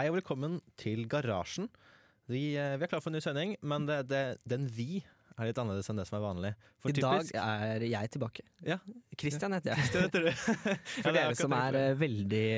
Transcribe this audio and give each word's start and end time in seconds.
Hei 0.00 0.06
og 0.08 0.14
velkommen 0.16 0.54
til 0.80 1.02
Garasjen. 1.12 1.66
Vi, 2.24 2.54
eh, 2.56 2.78
vi 2.80 2.86
er 2.86 2.88
klare 2.88 3.02
for 3.04 3.10
en 3.10 3.18
ny 3.18 3.20
sending, 3.20 3.50
men 3.60 3.84
det, 3.84 3.98
det, 4.08 4.20
den 4.48 4.62
vi 4.72 5.02
er 5.36 5.50
litt 5.50 5.58
annerledes 5.60 5.90
enn 5.92 6.00
det 6.00 6.06
som 6.08 6.16
er 6.16 6.22
vanlig. 6.24 6.52
For 6.80 6.88
I 6.88 7.02
dag 7.04 7.32
er 7.36 7.84
jeg 7.84 8.10
tilbake. 8.14 8.46
Ja, 8.64 8.78
Christian 9.20 9.52
heter 9.52 9.74
jeg. 9.74 9.90
Christian 9.90 10.06
heter 10.06 10.24
du. 10.24 10.30
For 11.04 11.18
dere 11.18 11.36
som 11.36 11.52
er 11.52 11.76
eh, 11.82 11.90
veldig 12.00 12.48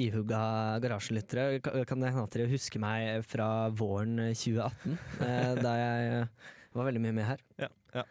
ihugga 0.00 0.40
garasjelyttere, 0.86 1.60
kan 1.60 2.00
det 2.00 2.14
hende 2.14 2.24
at 2.24 2.38
dere 2.38 2.48
husker 2.54 2.80
meg 2.80 3.28
fra 3.28 3.50
våren 3.68 4.16
2018, 4.32 4.96
eh, 5.28 5.52
da 5.66 5.74
jeg 5.76 6.10
eh, 6.22 6.52
var 6.72 6.88
veldig 6.88 7.04
mye 7.04 7.18
med 7.20 7.32
her. 7.34 7.48
Ja, 7.66 7.68
ja. 7.98 8.06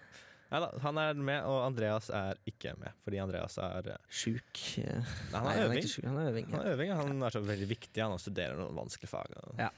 Neida, 0.52 0.68
han 0.84 0.98
er 1.00 1.14
med, 1.16 1.46
og 1.48 1.62
Andreas 1.64 2.10
er 2.12 2.40
ikke 2.50 2.74
med, 2.80 2.92
fordi 3.06 3.22
Andreas 3.24 3.56
er 3.64 3.88
eh, 3.94 4.02
Sjuk. 4.12 4.64
eh, 4.84 5.14
Han 5.32 5.48
er 5.48 5.62
øving. 5.70 5.86
han 6.04 6.18
er 6.20 6.28
øving. 6.34 6.50
Han 6.52 6.60
er, 6.66 6.74
øving, 6.74 6.92
han 7.00 7.24
er 7.24 7.36
så 7.38 7.42
veldig 7.46 7.70
viktig. 7.72 8.02
Han 8.04 8.20
studerer 8.20 8.60
noen 8.60 8.76
vanskelige 8.82 9.14
fag. 9.14 9.32
Ja. 9.62 9.70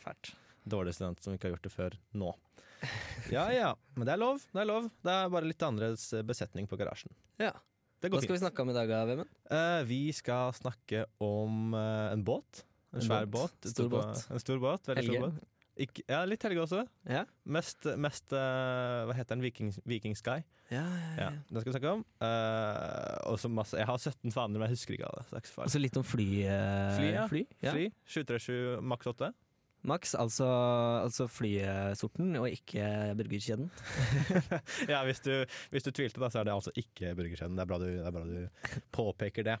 Fælt. 0.00 0.32
Dårlig 0.64 0.94
student 0.96 1.20
som 1.22 1.36
ikke 1.36 1.50
har 1.50 1.56
gjort 1.58 1.68
det 1.68 1.74
før 1.74 1.98
nå. 2.16 2.32
Ja 3.32 3.46
ja, 3.52 3.70
men 3.96 4.08
det 4.08 4.12
er 4.16 4.20
lov. 4.20 4.42
Det 4.52 4.60
er 4.60 4.66
lov 4.68 4.90
Det 5.04 5.12
er 5.12 5.30
bare 5.32 5.48
litt 5.48 5.62
annerledes 5.64 6.10
besetning 6.28 6.66
på 6.68 6.76
garasjen. 6.80 7.12
Ja. 7.40 7.52
Det 8.04 8.10
Hva 8.12 8.20
skal 8.20 8.36
vi 8.36 8.40
snakke 8.42 8.60
om 8.64 8.68
i 8.68 8.74
dag, 8.76 8.90
Vemund? 9.08 9.30
Eh, 9.48 9.82
vi 9.88 10.00
skal 10.12 10.52
snakke 10.56 11.06
om 11.24 11.72
eh, 11.76 12.12
en 12.12 12.24
båt. 12.24 12.64
En, 12.92 13.00
svær 13.00 13.24
båt. 13.26 13.54
Stor 13.64 13.88
båt. 13.88 14.26
En 14.30 14.42
stor 14.42 14.60
båt, 14.60 14.90
veldig 14.90 15.04
stor 15.08 15.22
båt. 15.24 15.38
Ikke, 15.74 16.04
ja, 16.06 16.20
litt 16.28 16.44
helge 16.46 16.62
også. 16.62 16.84
Ja. 17.10 17.24
Mest, 17.50 17.88
mest 17.98 18.30
uh, 18.30 19.04
Hva 19.08 19.14
heter 19.16 19.34
den? 19.34 19.42
Viking, 19.42 19.72
Viking 19.90 20.14
Sky. 20.14 20.38
Ja, 20.70 20.84
ja. 21.18 21.30
Den 21.48 21.60
skal 21.60 21.70
vi 21.72 21.74
snakke 21.74 21.94
om. 21.98 22.04
Uh, 22.22 23.32
og 23.32 23.40
så 23.42 23.50
masse 23.50 23.78
Jeg 23.80 23.88
har 23.88 23.98
17 23.98 24.30
faner, 24.34 24.54
men 24.54 24.68
jeg 24.68 24.78
husker 24.78 24.96
ikke 24.96 25.08
alle. 25.10 25.24
Så 25.26 25.34
det 25.34 25.64
Og 25.64 25.72
så 25.74 25.82
litt 25.82 25.98
om 25.98 26.06
fly. 26.06 26.28
Uh, 26.46 26.92
Fly, 26.94 27.08
ja. 27.10 27.24
fly. 27.30 27.42
Fly. 27.64 27.88
737 28.06 28.86
maks 28.94 29.10
8. 29.10 29.32
Max, 29.84 30.14
altså, 30.16 30.46
altså 31.04 31.26
flysorten, 31.28 32.30
og 32.40 32.46
ikke 32.48 32.86
burgerkjeden. 33.18 33.66
ja, 34.92 35.02
hvis 35.04 35.20
du, 35.20 35.32
hvis 35.74 35.84
du 35.84 35.90
tvilte, 35.90 36.22
da, 36.22 36.30
så 36.32 36.40
er 36.40 36.48
det 36.48 36.54
altså 36.54 36.72
ikke 36.72 37.12
burgerkjeden. 37.18 37.58
Det 37.58 37.66
er 37.66 37.68
bra 37.68 37.78
du, 37.82 37.90
det 37.90 38.06
er 38.08 38.14
bra 38.14 38.22
du 38.24 38.78
påpeker 38.96 39.44
det. 39.50 39.58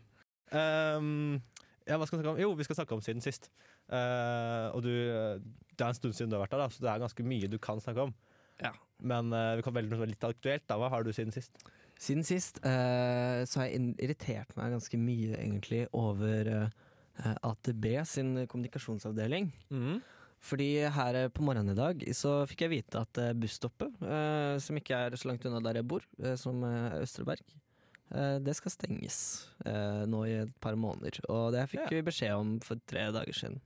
Um, 0.48 1.42
ja, 1.84 1.98
hva 2.00 2.08
skal 2.08 2.16
vi 2.16 2.22
snakke 2.22 2.32
om? 2.32 2.40
Jo, 2.40 2.54
vi 2.56 2.64
skal 2.64 2.78
snakke 2.78 2.96
om 2.96 3.04
siden 3.04 3.20
sist. 3.24 3.50
Uh, 3.92 4.72
og 4.72 4.80
du, 4.86 4.94
det 5.76 5.84
er 5.84 5.92
en 5.92 5.98
stund 5.98 6.14
siden 6.16 6.30
du 6.32 6.36
har 6.38 6.44
vært 6.46 6.54
der, 6.56 6.64
da, 6.64 6.68
så 6.72 6.84
det 6.84 6.90
er 6.92 7.02
ganske 7.04 7.26
mye 7.26 7.50
du 7.50 7.58
kan 7.58 7.80
snakke 7.82 8.06
om. 8.08 8.14
Ja. 8.62 8.72
Men 9.02 9.32
uh, 9.34 9.56
vi 9.58 9.62
kan 9.66 9.74
velge 9.74 9.90
noe 9.94 10.06
litt 10.06 10.24
aktuelt. 10.24 10.64
da 10.70 10.76
Hva 10.78 10.88
har 10.92 11.02
du 11.04 11.12
siden 11.12 11.34
sist? 11.34 11.58
Siden 12.00 12.24
sist 12.26 12.58
uh, 12.64 13.42
så 13.46 13.60
har 13.60 13.68
jeg 13.70 13.94
irritert 14.02 14.54
meg 14.58 14.72
ganske 14.74 14.98
mye 14.98 15.36
egentlig 15.38 15.84
over 15.94 16.50
uh, 16.66 17.34
AtB 17.46 17.86
sin 18.06 18.34
kommunikasjonsavdeling. 18.50 19.52
Fordi 20.44 20.66
her 20.92 21.16
eh, 21.16 21.28
på 21.32 21.40
morgenen 21.46 21.72
i 21.72 21.78
dag 21.78 22.02
så 22.12 22.42
fikk 22.50 22.66
jeg 22.66 22.72
vite 22.74 23.00
at 23.00 23.16
eh, 23.22 23.30
busstoppet, 23.32 23.94
eh, 24.04 24.56
som 24.60 24.76
ikke 24.76 24.98
er 25.06 25.14
så 25.16 25.30
langt 25.30 25.46
unna 25.48 25.60
der 25.64 25.78
jeg 25.80 25.86
bor, 25.88 26.04
eh, 26.20 26.34
som 26.36 26.58
eh, 26.68 26.90
er 26.98 27.04
Østreberg, 27.06 27.40
eh, 28.12 28.34
det 28.44 28.52
skal 28.58 28.74
stenges 28.74 29.16
eh, 29.64 30.02
nå 30.10 30.20
i 30.28 30.34
et 30.42 30.52
par 30.60 30.76
måneder. 30.76 31.16
Og 31.32 31.54
det 31.56 31.62
fikk 31.72 31.86
Ja. 31.86 31.94
vi 31.94 32.02
beskjed 32.10 32.36
om 32.36 32.58
for 32.66 32.76
tre 32.90 33.06
dager 33.16 33.32
siden. 33.40 33.56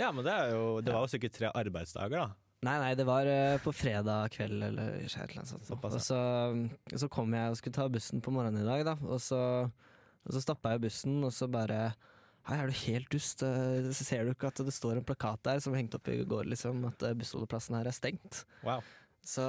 Ja, 0.00 0.10
men 0.16 0.24
det, 0.24 0.36
jo, 0.54 0.78
det 0.84 0.94
var 0.94 1.04
jo 1.04 1.12
sikkert 1.12 1.36
tre 1.36 1.50
arbeidsdager, 1.52 2.16
da. 2.16 2.50
Nei, 2.60 2.76
nei, 2.76 2.90
det 2.96 3.06
var 3.08 3.28
eh, 3.28 3.56
på 3.64 3.72
fredag 3.72 4.34
kveld 4.34 4.60
eller 4.66 4.98
et 4.98 5.08
eller 5.08 5.38
annet 5.38 5.48
sånt. 5.48 5.64
Såpass, 5.64 5.96
Og 5.96 6.02
så, 6.04 6.20
så 7.04 7.08
kom 7.12 7.32
jeg 7.32 7.52
og 7.52 7.56
skulle 7.56 7.76
ta 7.78 7.86
bussen 7.92 8.20
på 8.24 8.32
morgenen 8.34 8.60
i 8.64 8.68
dag, 8.68 8.84
da. 8.88 8.96
Og 9.08 9.20
så, 9.24 9.40
og 9.64 10.34
så 10.36 10.42
stoppa 10.44 10.74
jeg 10.74 10.84
bussen, 10.88 11.20
og 11.24 11.32
så 11.36 11.48
bare 11.50 11.90
Hei, 12.48 12.56
er 12.56 12.70
du 12.70 12.76
helt 12.86 13.10
dust? 13.12 13.42
Eh, 13.44 13.90
Ser 13.96 14.24
du 14.24 14.32
ikke 14.32 14.48
at 14.48 14.60
det 14.64 14.72
står 14.72 14.96
en 14.98 15.04
plakat 15.06 15.42
der 15.44 15.60
som 15.60 15.76
hengte 15.76 15.98
opp 16.00 16.08
i 16.08 16.22
går, 16.24 16.48
liksom, 16.48 16.80
at 16.88 17.04
eh, 17.04 17.16
bussholdeplassen 17.20 17.76
her 17.76 17.88
er 17.88 17.96
stengt? 17.96 18.44
Wow. 18.64 18.80
Så, 19.20 19.44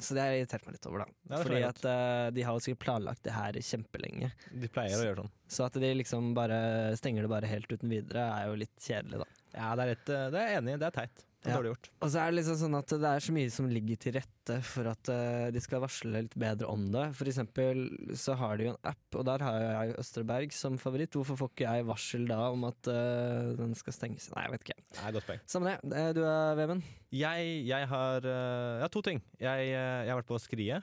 så 0.00 0.14
det 0.14 0.22
har 0.22 0.30
jeg 0.30 0.44
irritert 0.44 0.66
meg 0.66 0.76
litt 0.76 0.86
over, 0.86 1.02
da. 1.02 1.14
Ja, 1.26 1.40
Fordi 1.42 1.62
at 1.66 1.80
uh, 1.82 2.28
de 2.30 2.44
har 2.46 2.54
jo 2.54 2.62
sikkert 2.62 2.84
planlagt 2.84 3.24
det 3.26 3.34
her 3.34 3.58
kjempelenge. 3.58 4.30
De 4.54 4.70
pleier 4.70 4.94
å 4.94 5.02
gjøre 5.02 5.24
sånn. 5.24 5.32
Så 5.50 5.66
at 5.66 5.78
de 5.82 5.90
liksom 5.98 6.30
bare 6.36 6.60
stenger 6.98 7.26
det 7.26 7.32
bare 7.32 7.50
helt 7.50 7.66
uten 7.72 7.90
videre, 7.90 8.28
er 8.36 8.52
jo 8.52 8.60
litt 8.62 8.74
kjedelig, 8.78 9.24
da. 9.24 9.28
Ja, 9.56 9.70
det 9.78 9.86
er, 9.86 9.94
litt, 9.94 10.10
eh, 10.12 10.26
det 10.34 10.42
er 10.42 10.52
jeg 10.52 10.60
enig 10.62 10.74
i. 10.76 10.80
Det 10.82 10.86
er 10.90 10.94
teit. 11.00 11.22
Det 11.46 11.52
er 11.52 11.54
Ja. 11.54 11.58
dårlig 11.60 11.70
gjort. 11.76 11.88
Og 12.02 12.08
så 12.10 12.18
er 12.18 12.30
det 12.32 12.36
liksom 12.40 12.56
sånn 12.58 12.74
at 12.76 12.88
det 12.90 13.06
er 13.06 13.20
så 13.22 13.32
mye 13.36 13.50
som 13.54 13.68
ligger 13.70 13.98
til 14.02 14.12
rette 14.16 14.56
for 14.66 14.88
at 14.90 15.08
eh, 15.14 15.50
de 15.54 15.60
skal 15.62 15.80
varsle 15.84 16.22
litt 16.24 16.34
bedre 16.34 16.66
om 16.68 16.88
det. 16.90 17.04
For 17.14 17.30
eksempel 17.30 17.84
så 18.18 18.34
har 18.40 18.56
de 18.58 18.64
jo 18.66 18.72
en 18.74 18.80
app, 18.90 19.06
og 19.14 19.24
der 19.28 19.44
har 19.46 19.60
jeg 19.86 19.94
Østerberg 20.02 20.52
som 20.52 20.76
favoritt. 20.82 21.14
Hvorfor 21.14 21.38
får 21.38 21.52
ikke 21.54 21.68
jeg 21.70 21.86
varsel 21.86 22.26
da 22.26 22.40
om 22.50 22.64
at 22.66 22.90
uh, 22.90 23.54
den 23.60 23.76
skal 23.78 23.94
stenges? 23.94 24.26
Nei, 24.34 24.42
jeg 24.48 24.56
vet 24.56 24.66
ikke. 24.66 24.78
Er 25.06 25.14
godt 25.14 25.28
poeng. 25.30 25.40
Samme 25.46 25.76
det. 25.86 26.02
Du 26.18 26.22
er 26.26 26.58
Vemund. 26.58 26.82
Jeg, 27.14 27.46
jeg 27.70 27.88
har 27.94 28.20
Jeg 28.26 28.82
har 28.82 28.92
to 28.92 29.02
ting. 29.06 29.22
Jeg, 29.38 29.70
jeg 29.70 30.10
har 30.10 30.18
vært 30.20 30.32
på 30.34 30.40
Skrie. 30.42 30.82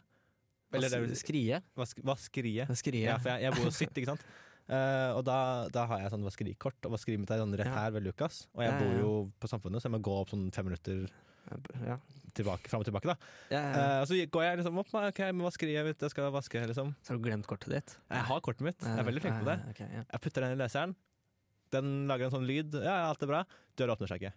Eller 0.73 0.89
det 0.89 1.19
Skrie. 1.19 1.59
vask, 1.77 1.99
Vaskeriet. 2.01 2.71
Skrie. 2.79 3.03
Ja, 3.05 3.19
for 3.21 3.29
jeg, 3.35 3.43
jeg 3.45 3.53
bor 3.59 3.67
jo 3.67 3.75
sitt, 3.75 3.93
ikke 3.99 4.15
sant. 4.15 4.23
Eh, 4.69 5.11
og 5.17 5.25
da, 5.27 5.67
da 5.73 5.85
har 5.89 5.99
jeg 6.05 6.11
sånn 6.13 6.23
vaskerikort, 6.23 6.77
og 6.87 6.93
vaskerimeter 6.95 7.35
er 7.35 7.43
sånn 7.43 7.57
rett 7.59 7.67
Ja. 7.67 7.75
her 7.83 7.91
ved 7.91 8.03
Lukas. 8.05 8.47
Og 8.55 8.63
jeg 8.63 8.79
bor 8.79 8.93
jo 9.01 9.31
på 9.41 9.49
Samfunnet, 9.51 9.81
så 9.83 9.89
jeg 9.89 9.95
må 9.97 10.01
gå 10.01 10.13
opp 10.21 10.29
sånn 10.31 10.51
fem 10.55 10.65
minutter 10.69 11.09
Ja. 11.83 11.97
tilbake, 12.33 12.69
fram 12.71 12.79
og 12.79 12.85
tilbake. 12.87 13.03
da. 13.11 13.15
Eh, 13.51 14.01
Og 14.01 14.07
så 14.07 14.15
går 14.31 14.43
jeg 14.47 14.57
liksom 14.63 14.77
opp 14.79 14.93
med 14.93 15.09
ok, 15.11 15.19
med 15.35 15.43
vaskeriet, 15.51 15.83
mitt, 15.85 15.99
jeg 15.99 16.09
skal 16.09 16.31
vaske, 16.31 16.65
liksom. 16.65 16.95
Så 17.03 17.09
har 17.11 17.17
du 17.19 17.23
glemt 17.29 17.45
kortet 17.45 17.69
ditt? 17.75 17.97
Jeg 18.09 18.23
har 18.23 18.39
kortet 18.41 18.61
mitt, 18.61 18.79
jeg 18.79 18.97
er 18.99 19.03
veldig 19.03 19.21
flink 19.21 19.39
på 19.43 19.45
det. 19.51 19.59
Okay, 19.71 19.87
ja. 19.91 20.03
Jeg 20.11 20.21
putter 20.21 20.41
den 20.47 20.57
i 20.57 20.63
leseren, 20.63 20.95
den 21.71 22.07
lager 22.07 22.25
en 22.25 22.31
sånn 22.31 22.47
lyd, 22.47 22.73
ja, 22.73 23.03
ja, 23.03 23.09
alt 23.09 23.21
er 23.21 23.27
bra. 23.27 23.43
Døra 23.75 23.97
åpner 23.97 24.07
seg 24.07 24.21
ikke. 24.21 24.33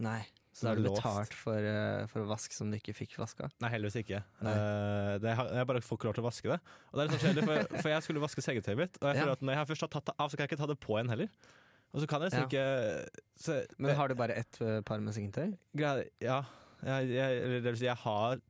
Nei. 0.00 0.26
Så 0.54 0.62
da 0.68 0.70
har 0.70 0.78
du 0.78 0.84
betalt 0.86 1.32
for, 1.34 1.58
eh, 1.66 2.04
for 2.12 2.28
vaske 2.30 2.54
som 2.54 2.70
du 2.70 2.76
ikke 2.78 2.94
fikk 2.94 3.16
vaska? 3.18 3.48
Nei, 3.64 3.70
heldigvis 3.72 3.96
ikke. 4.04 4.20
Nei. 4.46 4.52
Eh, 4.54 5.14
det, 5.24 5.32
jeg, 5.34 5.66
bare 5.66 5.82
får 5.82 5.98
ikke 5.98 6.06
lov 6.08 6.14
til 6.14 6.22
å 6.22 6.28
vaske 6.28 6.52
det. 6.52 6.58
Og 6.92 6.94
det 6.94 7.02
er 7.02 7.08
litt 7.10 7.16
sånn 7.18 7.26
kjedelig, 7.32 7.46
for, 7.48 7.80
for 7.82 7.90
jeg 7.90 8.06
skulle 8.06 8.22
vaske 8.22 8.44
sengetøyet 8.46 8.78
mitt, 8.78 8.98
og 9.02 9.08
jeg 9.10 9.18
Ja. 9.18 9.24
føler 9.24 9.34
at 9.34 9.42
når 9.48 9.58
jeg 9.58 9.68
først 9.72 9.86
har 9.86 9.92
tatt 9.96 10.06
det 10.12 10.14
av, 10.16 10.30
så 10.30 10.38
kan 10.38 10.44
jeg 10.46 10.52
ikke 10.52 10.60
ta 10.62 10.70
det 10.70 10.78
på 10.84 10.94
igjen 10.98 11.10
heller. 11.14 11.28
Og 11.94 12.02
så 12.02 12.08
kan 12.10 12.22
jeg 12.22 12.30
liksom 12.30 12.46
ikke 12.48 12.66
så, 13.44 13.56
Men 13.78 13.96
har 13.98 14.08
du 14.08 14.14
bare 14.18 14.38
ett 14.44 14.60
eh, 14.62 14.80
par 14.86 15.02
med 15.02 15.14
sengetøy? 15.14 15.56
Ja. 15.74 16.38
Jeg, 16.84 17.10
jeg, 17.10 17.42
det 17.62 17.70
vil 17.72 17.80
si, 17.82 17.86
jeg 17.90 18.02
har 18.04 18.40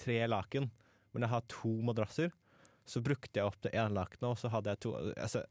tre 0.00 0.20
laken, 0.28 0.70
men 1.14 1.22
jeg 1.26 1.32
har 1.32 1.44
to 1.48 1.72
madrasser. 1.84 2.32
Så 2.84 3.00
brukte 3.04 3.40
jeg 3.40 3.48
opp 3.48 3.56
det 3.64 3.72
ene 3.72 3.96
lakenet, 3.96 4.28
og 4.28 4.36
så 4.40 4.50
hadde 4.52 4.72
jeg 4.72 4.80
to 4.84 4.92
altså, 5.16 5.44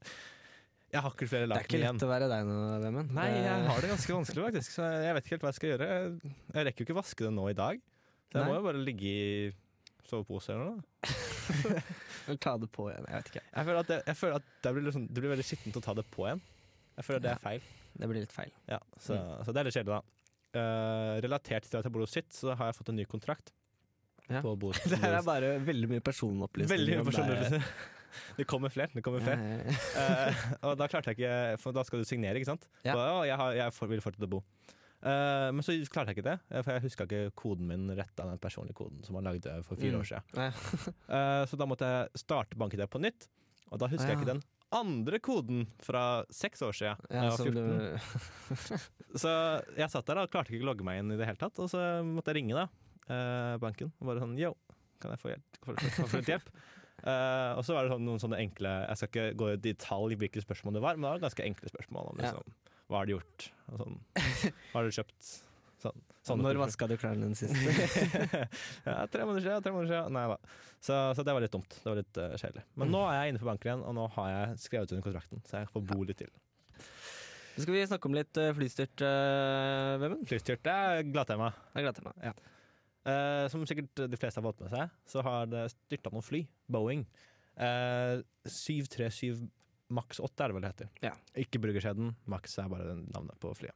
Jeg 0.93 1.01
har 1.01 1.15
ikke 1.15 1.25
flere 1.25 1.47
Det 1.47 1.49
er 1.49 1.51
laken 1.55 1.65
ikke 1.65 1.79
igjen. 1.79 1.97
lett 1.97 2.05
å 2.05 2.11
være 2.11 2.29
deg 2.29 2.45
nå, 2.45 2.55
Vemund. 2.83 3.13
Nei, 3.17 3.27
jeg 3.33 3.65
har 3.65 3.81
det 3.81 3.89
ganske 3.89 4.15
vanskelig, 4.19 4.43
faktisk. 4.45 4.75
Så 4.75 4.85
jeg 5.01 5.17
vet 5.17 5.25
ikke 5.25 5.33
helt 5.33 5.45
hva 5.45 5.51
jeg 5.51 5.57
skal 5.57 5.71
gjøre. 5.71 5.89
Jeg, 6.53 6.65
rekker 6.67 6.83
jo 6.83 6.87
ikke 6.87 6.97
vaske 6.99 7.25
det 7.25 7.31
nå 7.33 7.45
i 7.49 7.55
dag. 7.57 7.81
Så 8.29 8.37
jeg 8.37 8.43
Nei. 8.43 8.49
må 8.51 8.57
jo 8.59 8.65
bare 8.67 8.83
ligge 8.85 9.09
i 9.09 9.23
sovepose 10.09 10.53
eller 10.53 10.69
noe. 10.69 10.81
Eller 12.23 12.39
ta 12.39 12.53
det 12.55 12.69
på 12.71 12.85
igjen. 12.87 13.07
Jeg 13.09 13.19
vet 13.19 13.29
ikke. 13.33 13.41
Jeg 13.49 13.67
føler 13.67 13.79
at 13.81 13.89
det, 13.89 13.97
jeg 14.07 14.15
føler 14.15 14.37
at 14.37 14.45
det, 14.63 14.71
blir, 14.75 14.85
liksom, 14.87 15.07
det 15.09 15.23
blir 15.23 15.31
veldig 15.33 15.45
skittent 15.47 15.79
å 15.79 15.81
ta 15.83 15.95
det 15.97 16.05
på 16.13 16.27
igjen. 16.29 16.43
Jeg 16.93 17.07
føler 17.07 17.19
at 17.19 17.25
det 17.25 17.33
er 17.33 17.41
feil. 17.43 17.65
Det 17.93 18.09
blir 18.09 18.23
litt 18.23 18.35
feil. 18.35 18.53
Ja, 18.69 18.79
så, 18.95 19.17
så 19.43 19.53
det 19.53 19.59
er 19.59 19.67
litt 19.67 19.75
kjedelig, 19.75 19.97
da. 19.97 20.29
Uh, 20.53 21.17
relatert 21.25 21.67
til 21.67 21.81
at 21.81 21.89
jeg 21.89 21.93
bor 21.95 22.05
hos 22.05 22.13
sitt, 22.15 22.29
så 22.37 22.53
har 22.55 22.69
jeg 22.69 22.77
fått 22.77 22.93
en 22.93 22.99
ny 23.01 23.07
kontrakt. 23.09 23.51
Ja. 24.31 24.39
Det 24.93 25.01
her 25.01 25.17
er 25.17 25.25
bare 25.25 25.57
veldig 25.65 25.89
mye 25.97 26.05
personopplysninger. 26.05 26.77
Veldig 26.77 27.01
mye 27.01 27.07
personlig. 27.09 27.63
Det 28.39 28.45
kommer 28.49 28.69
flere. 28.73 28.89
Det 28.93 29.03
kommer 29.05 29.19
Ja, 29.23 29.33
flere. 29.33 29.41
ja, 29.63 29.73
ja. 29.97 30.27
Eh, 30.29 30.43
og 30.69 30.77
da 30.79 30.87
klarte 30.91 31.11
jeg 31.13 31.19
ikke 31.19 31.59
For 31.61 31.75
da 31.75 31.83
skal 31.87 32.03
du 32.03 32.07
signere, 32.09 32.35
ikke 32.39 32.51
sant? 32.53 32.67
Ja. 32.85 32.93
Så, 32.97 33.07
jeg, 33.29 33.37
har, 33.41 33.53
jeg 33.59 33.89
vil 33.93 34.01
fortsette 34.05 34.29
å 34.29 34.33
bo. 34.37 34.43
Uh, 35.03 35.49
men 35.51 35.59
så 35.67 35.73
klarte 35.91 36.13
jeg 36.13 36.21
ikke 36.21 36.29
det, 36.29 36.37
eh, 36.55 36.61
for 36.63 36.71
jeg 36.77 36.83
huska 36.85 37.03
ikke 37.09 37.33
koden 37.35 37.67
min 37.67 37.89
rett 37.91 38.21
av 38.23 38.29
den 38.31 38.39
personlige 38.39 38.77
koden 38.79 39.01
som 39.03 39.17
man 39.17 39.25
lagde 39.27 39.57
for 39.67 39.75
fire 39.75 39.91
Mm. 39.91 39.99
år 39.99 40.07
siden. 40.07 40.59
Eh, 41.17 41.43
så 41.51 41.59
da 41.59 41.67
måtte 41.67 41.89
jeg 41.91 42.21
starte 42.23 42.55
banken 42.55 42.79
på 42.87 43.01
nytt, 43.03 43.27
og 43.69 43.81
da 43.83 43.89
husker 43.91 44.07
Ah, 44.07 44.13
jeg 44.13 44.21
ikke 44.21 44.29
den 44.31 44.43
andre 44.73 45.19
koden 45.19 45.65
fra 45.83 46.23
seks 46.31 46.63
år 46.63 46.71
siden. 46.79 47.03
Ja, 47.11 47.25
jeg 47.27 47.35
var 47.35 47.43
14. 47.43 47.53
du 49.11 49.19
Så 49.19 49.33
jeg 49.77 49.89
satt 49.91 50.07
der 50.07 50.23
og 50.23 50.31
klarte 50.33 50.53
ikke 50.55 50.63
å 50.63 50.69
logge 50.71 50.87
meg 50.87 51.01
inn 51.03 51.11
i 51.13 51.17
det 51.19 51.27
hele 51.27 51.37
tatt, 51.41 51.59
og 51.59 51.67
så 51.69 51.83
måtte 52.07 52.31
jeg 52.31 52.39
ringe 52.39 52.55
da 52.63 52.69
banken 53.59 53.91
og 53.99 54.07
bare 54.07 54.23
sånn 54.23 54.37
yo, 54.39 54.53
kan 55.03 55.11
jeg 55.13 55.19
få 55.21 55.33
hjelp? 55.33 55.59
Kan 55.67 55.83
jeg 55.83 56.09
få 56.15 56.23
hjelp? 56.31 56.49
Eh, 57.03 57.51
og 57.57 57.63
så 57.65 57.73
var 57.75 57.83
det 57.87 57.91
sånn, 57.95 58.05
noen 58.05 58.21
sånne 58.21 58.37
enkle 58.39 58.69
Jeg 58.87 58.99
skal 58.99 59.09
ikke 59.09 59.37
gå 59.41 59.47
i 59.51 59.57
detalj 59.65 60.13
i 60.13 60.19
hvilke 60.21 60.43
spørsmål 60.45 60.77
det 60.77 60.83
var, 60.85 60.95
men 60.99 61.07
det 61.07 61.15
var 61.15 61.23
ganske 61.25 61.43
enkle 61.47 61.71
spørsmål 61.73 62.11
om 62.13 62.21
Ja. 62.21 62.29
liksom, 62.29 62.53
hva 62.91 62.99
har 63.01 63.09
du 63.09 63.13
gjort, 63.15 63.47
sånn. 63.79 63.97
Hva 64.71 64.77
har 64.77 64.85
du 64.87 64.93
kjøpt? 64.99 65.31
Sånn, 66.23 66.39
Når 66.39 66.55
vaska 66.61 66.87
du 66.87 66.93
klærne 66.95 67.25
dine 67.25 67.35
sist? 67.35 67.57
ja, 68.87 69.01
tre 69.11 69.25
måneder 69.27 69.43
siden, 69.43 69.63
tre 69.65 69.73
måneder 69.75 69.89
siden. 69.91 70.13
Nei 70.15 70.23
da. 70.31 70.37
Så, 70.79 70.95
så 71.17 71.25
det 71.27 71.33
var 71.35 71.43
litt 71.43 71.51
dumt. 71.51 71.75
Det 71.83 71.89
var 71.89 71.99
litt 71.99 72.19
uh, 72.21 72.35
kjedelig. 72.39 72.63
Men 72.79 72.87
Mm. 72.87 72.93
nå 72.95 73.01
er 73.09 73.17
jeg 73.17 73.33
inne 73.33 73.41
på 73.41 73.49
banken 73.49 73.67
igjen, 73.71 73.83
og 73.89 73.95
nå 73.97 74.05
har 74.15 74.29
jeg 74.31 74.61
skrevet 74.63 74.93
under 74.95 75.03
kontrakten, 75.09 75.43
så 75.49 75.59
jeg 75.63 75.71
får 75.73 75.83
bo 75.89 75.99
litt 76.07 76.21
til. 76.23 76.31
Så 77.57 77.65
skal 77.65 77.75
vi 77.75 77.83
snakke 77.89 78.07
om 78.09 78.15
litt 78.15 78.39
eh, 78.41 78.53
flystyrt, 78.55 79.03
uh, 79.03 79.97
Vemund. 80.01 80.23
Flystyrt 80.29 80.71
er 80.71 81.03
gladtema. 81.11 81.51
Jeg 81.75 81.85
gleder 81.89 82.07
meg. 82.07 82.39
Eh, 83.03 83.45
som 83.51 83.65
sikkert 83.67 84.05
de 84.07 84.19
fleste 84.19 84.39
har 84.39 84.47
fått 84.47 84.63
med 84.63 84.71
seg, 84.71 84.93
så 85.09 85.23
har 85.25 85.49
det 85.51 85.65
styrta 85.73 86.11
noen 86.13 86.25
fly. 86.25 86.45
Boeing. 86.71 87.03
Eh, 87.59 88.21
737 88.47 89.43
Max 89.93 90.21
8 90.23 90.45
er 90.45 90.49
det 90.49 90.55
vel 90.55 90.63
det 90.63 90.71
heter. 90.71 90.93
Ja. 91.03 91.11
Ikke 91.37 91.61
Bruggerskjeden. 91.61 92.15
Max 92.31 92.55
er 92.57 92.71
bare 92.71 92.95
navnet 93.01 93.37
på 93.43 93.51
flyet. 93.57 93.75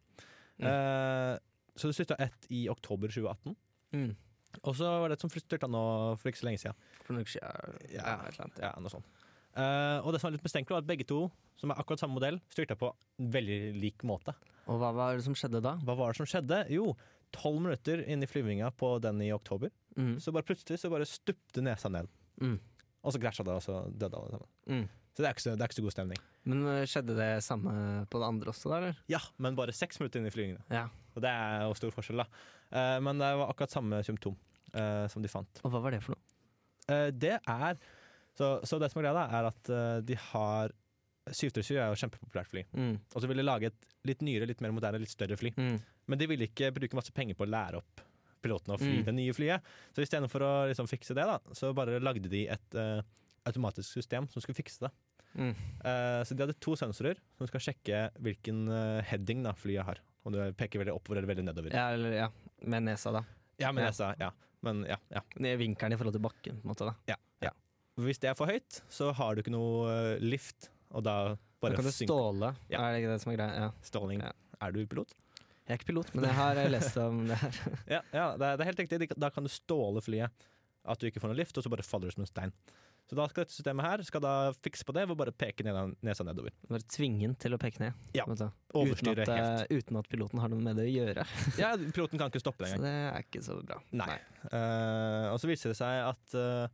Mm. 0.57 0.69
Eh, 0.69 1.33
så 1.77 1.89
det 1.89 1.97
styrta 1.97 2.17
ett 2.23 2.47
i 2.49 2.65
oktober 2.71 3.11
2018. 3.11 3.57
Mm. 3.93 4.15
Og 4.63 4.73
så 4.79 4.89
var 5.01 5.11
det 5.11 5.17
et 5.17 5.25
som 5.25 5.31
styrta 5.31 5.69
nå 5.69 5.83
for 6.17 6.31
ikke 6.31 6.41
så 6.41 6.47
lenge 6.47 6.63
siden. 6.63 6.87
For 7.03 7.13
noen. 7.13 7.27
Ja. 7.37 7.51
Ja, 7.93 8.15
et 8.23 8.33
eller 8.33 8.47
annet. 8.47 8.61
Ja, 8.63 8.71
noe 8.81 8.93
sånt. 8.93 9.25
Eh, 9.57 9.99
og 10.05 10.13
det 10.13 10.21
som 10.21 10.29
var 10.29 10.37
litt 10.37 10.45
mistenkelig, 10.45 10.75
var 10.75 10.85
at 10.85 10.89
begge 10.89 11.07
to, 11.09 11.23
som 11.57 11.73
er 11.73 11.81
akkurat 11.81 12.01
samme 12.01 12.17
modell, 12.17 12.39
styrta 12.53 12.77
på 12.79 12.91
en 12.93 13.29
veldig 13.33 13.59
lik 13.77 14.05
måte. 14.07 14.33
Og 14.67 14.81
hva 14.81 14.91
var 14.95 15.17
det 15.17 15.25
som 15.25 15.37
skjedde 15.37 15.61
da? 15.63 15.77
Hva 15.85 15.95
var 15.97 16.11
det 16.11 16.19
som 16.19 16.29
skjedde? 16.29 16.63
Jo, 16.73 16.91
tolv 17.35 17.61
minutter 17.61 18.03
inn 18.09 18.23
i 18.23 18.29
flyvinga 18.29 18.69
på 18.77 18.95
den 19.03 19.21
i 19.25 19.31
oktober, 19.35 19.71
Mm. 19.97 20.19
så 20.21 20.29
bare 20.31 20.45
plutselig 20.45 20.77
så 20.77 20.91
bare 20.93 21.05
stupte 21.09 21.57
nesa 21.65 21.89
ned. 21.89 22.05
Mm. 22.39 22.59
Og 23.01 23.13
så 23.15 23.17
krasja 23.19 23.41
det, 23.47 23.55
og 23.57 23.63
så 23.65 23.79
døde 23.89 24.13
alle 24.19 24.29
sammen. 24.35 24.49
Mm. 24.69 24.83
Så 25.17 25.23
det 25.23 25.29
er, 25.31 25.39
så, 25.41 25.53
det 25.57 25.63
er 25.65 25.71
ikke 25.71 25.77
så 25.79 25.85
god 25.87 25.95
stemning. 25.95 26.19
Men 26.45 26.59
øh, 26.69 26.83
skjedde 26.85 27.15
det 27.17 27.29
samme 27.41 27.71
på 28.11 28.19
det 28.21 28.27
andre 28.27 28.51
også, 28.53 28.69
da, 28.69 28.77
eller? 28.77 28.99
Ja, 29.09 29.19
men 29.41 29.57
bare 29.57 29.73
seks 29.73 29.97
minutter 29.99 30.21
inn 30.21 30.29
i 30.29 30.33
flygingen. 30.35 30.61
Ja. 30.69 30.83
Og 31.15 31.23
det 31.25 31.31
er 31.33 31.63
jo 31.65 31.73
stor 31.79 31.95
forskjell, 31.95 32.21
da. 32.21 32.27
Eh, 32.69 32.99
men 33.01 33.17
det 33.17 33.31
var 33.41 33.49
akkurat 33.49 33.73
samme 33.73 34.03
symptom 34.05 34.37
eh, 34.77 35.07
som 35.09 35.25
de 35.25 35.31
fant. 35.33 35.63
Og 35.65 35.73
hva 35.73 35.81
var 35.81 35.97
det 35.97 36.03
for 36.05 36.13
noe? 36.13 36.21
Eh, 36.93 37.09
det 37.17 37.39
er 37.41 37.81
så, 38.37 38.51
så 38.69 38.77
det 38.77 38.91
som 38.93 39.01
er 39.01 39.07
greia, 39.09 39.17
da, 39.17 39.25
er 39.41 39.49
at 39.49 39.73
eh, 39.73 39.97
de 40.05 40.19
har 40.29 40.77
737 41.31 41.77
er 41.77 41.87
jo 41.91 41.97
kjempepopulært 42.01 42.49
fly. 42.51 42.63
Mm. 42.73 42.93
Og 43.15 43.21
så 43.23 43.27
vil 43.27 43.37
de 43.41 43.43
lage 43.47 43.69
et 43.71 43.87
litt 44.07 44.21
nyere, 44.25 44.47
litt 44.47 44.61
mer 44.63 44.71
moderne, 44.75 44.99
litt 45.01 45.11
større 45.13 45.37
fly. 45.39 45.51
Mm. 45.57 45.77
Men 46.07 46.19
de 46.21 46.27
ville 46.31 46.47
ikke 46.47 46.71
bruke 46.75 46.95
masse 46.95 47.11
penger 47.15 47.35
på 47.35 47.45
å 47.47 47.49
lære 47.51 47.81
opp 47.81 48.03
pilotene 48.43 48.75
å 48.75 48.79
fly 48.79 48.99
Mm. 48.99 49.05
det 49.05 49.13
nye 49.17 49.33
flyet. 49.33 49.61
Så 49.95 50.01
istedenfor 50.05 50.41
å 50.45 50.51
liksom 50.69 50.87
fikse 50.87 51.15
det, 51.17 51.25
da, 51.25 51.39
så 51.57 51.73
bare 51.75 51.99
lagde 51.99 52.29
de 52.29 52.45
et 52.47 52.75
uh, 52.77 53.01
automatisk 53.49 53.89
system 53.97 54.27
som 54.29 54.41
skulle 54.41 54.55
fikse 54.59 54.85
det. 54.85 54.91
Mm. 55.37 55.51
Eh, 55.85 56.21
så 56.25 56.33
de 56.33 56.41
hadde 56.45 56.55
to 56.63 56.73
sensorer 56.79 57.17
som 57.37 57.45
skal 57.49 57.59
sjekke 57.61 57.97
hvilken 58.23 58.67
uh, 58.71 59.01
heading 59.05 59.43
da, 59.43 59.51
flyet 59.53 59.85
har. 59.85 59.99
Om 60.25 60.33
du 60.33 60.39
peker 60.57 60.79
veldig 60.81 60.93
oppover 60.95 61.19
eller 61.19 61.29
veldig 61.33 61.45
nedover. 61.49 61.73
Ja, 61.75 61.89
eller 61.93 62.11
ja, 62.15 62.29
med 62.65 62.83
nesa, 62.87 63.11
da. 63.11 63.21
Ja, 63.61 63.71
med 63.71 63.83
Ja. 63.83 63.89
nesa. 63.91 64.15
ja. 64.19 64.31
Men 64.65 64.85
ja, 64.89 64.97
ja. 65.13 65.21
Vinkelen 65.37 65.93
i 65.93 65.97
forhold 65.99 66.15
til 66.17 66.23
bakken, 66.23 66.61
på 66.61 66.65
en 66.65 66.71
måte. 66.73 66.85
da 66.87 66.95
Ja. 67.13 67.51
Hvis 67.97 68.19
det 68.21 68.29
er 68.29 68.35
for 68.37 68.45
høyt, 68.45 68.81
så 68.93 69.11
har 69.17 69.33
du 69.35 69.41
ikke 69.41 69.49
noe 69.53 70.19
lift, 70.21 70.67
og 70.93 71.03
da 71.03 71.15
bare 71.61 71.73
Da 71.73 71.79
kan 71.81 71.87
du 71.87 71.91
ståle, 71.91 72.51
Ja. 72.69 72.81
er 72.85 72.93
det 72.93 73.01
ikke 73.03 73.13
det 73.15 73.21
som 73.23 73.31
er 73.33 73.37
greia? 73.39 73.53
Ja. 73.65 73.69
Ståling. 73.81 74.21
Ja. 74.21 74.31
Er 74.61 74.71
du 74.71 74.83
pilot? 74.85 75.13
Jeg 75.67 75.73
er 75.73 75.79
ikke 75.81 75.89
pilot, 75.91 76.13
men 76.15 76.23
jeg 76.29 76.37
har 76.37 76.55
eh, 76.61 76.69
lest 76.71 76.97
om 77.01 77.23
det 77.27 77.37
her. 77.41 77.57
Ja, 77.97 78.01
ja 78.13 78.27
det, 78.37 78.45
er, 78.45 78.57
det 78.57 78.63
er 78.63 78.69
helt 78.71 78.79
riktig. 78.85 79.09
Da 79.19 79.29
kan 79.33 79.43
du 79.43 79.49
ståle 79.51 80.01
flyet. 80.05 80.45
At 80.87 81.01
du 81.01 81.07
ikke 81.09 81.19
får 81.19 81.33
noe 81.33 81.39
lift, 81.41 81.57
og 81.59 81.65
så 81.65 81.69
bare 81.73 81.83
faller 81.83 82.07
du 82.07 82.15
som 82.15 82.23
en 82.23 82.29
stein. 82.29 82.53
Så 83.07 83.15
da 83.15 83.23
skal 83.31 83.43
dette 83.45 83.55
systemet 83.55 83.85
her 83.87 84.01
skal 84.03 84.21
da 84.23 84.31
fikse 84.63 84.83
på 84.87 84.91
det 84.95 85.05
ved 85.07 85.15
å 85.15 85.19
bare 85.19 85.31
peke 85.31 85.63
ned, 85.63 85.93
nesa 86.03 86.25
nedover. 86.27 86.51
Bare 86.67 86.83
tvinge 86.91 87.29
til 87.39 87.55
å 87.55 87.59
peke 87.59 87.79
ned. 87.79 87.93
Ja. 88.15 88.25
Overstyre 88.27 89.23
uten, 89.23 89.31
at, 89.31 89.31
helt. 89.31 89.71
eh, 89.71 89.79
uten 89.79 89.99
at 89.99 90.09
piloten 90.11 90.41
har 90.43 90.51
noe 90.51 90.63
med 90.63 90.75
det 90.79 90.87
å 90.89 90.91
gjøre. 90.91 91.23
Ja, 91.61 91.69
piloten 91.79 92.19
kan 92.19 92.31
ikke 92.31 92.43
stoppe 92.43 92.65
det 92.65 92.73
Så 92.75 92.81
det 92.83 92.91
er 92.93 93.23
ikke 93.23 93.43
så 93.43 93.59
bra. 93.63 93.79
Nei. 93.95 94.17
Eh, 94.51 95.27
og 95.31 95.39
så 95.39 95.47
viser 95.51 95.71
det 95.71 95.77
seg 95.79 96.03
at 96.03 96.35
uh, 96.35 96.67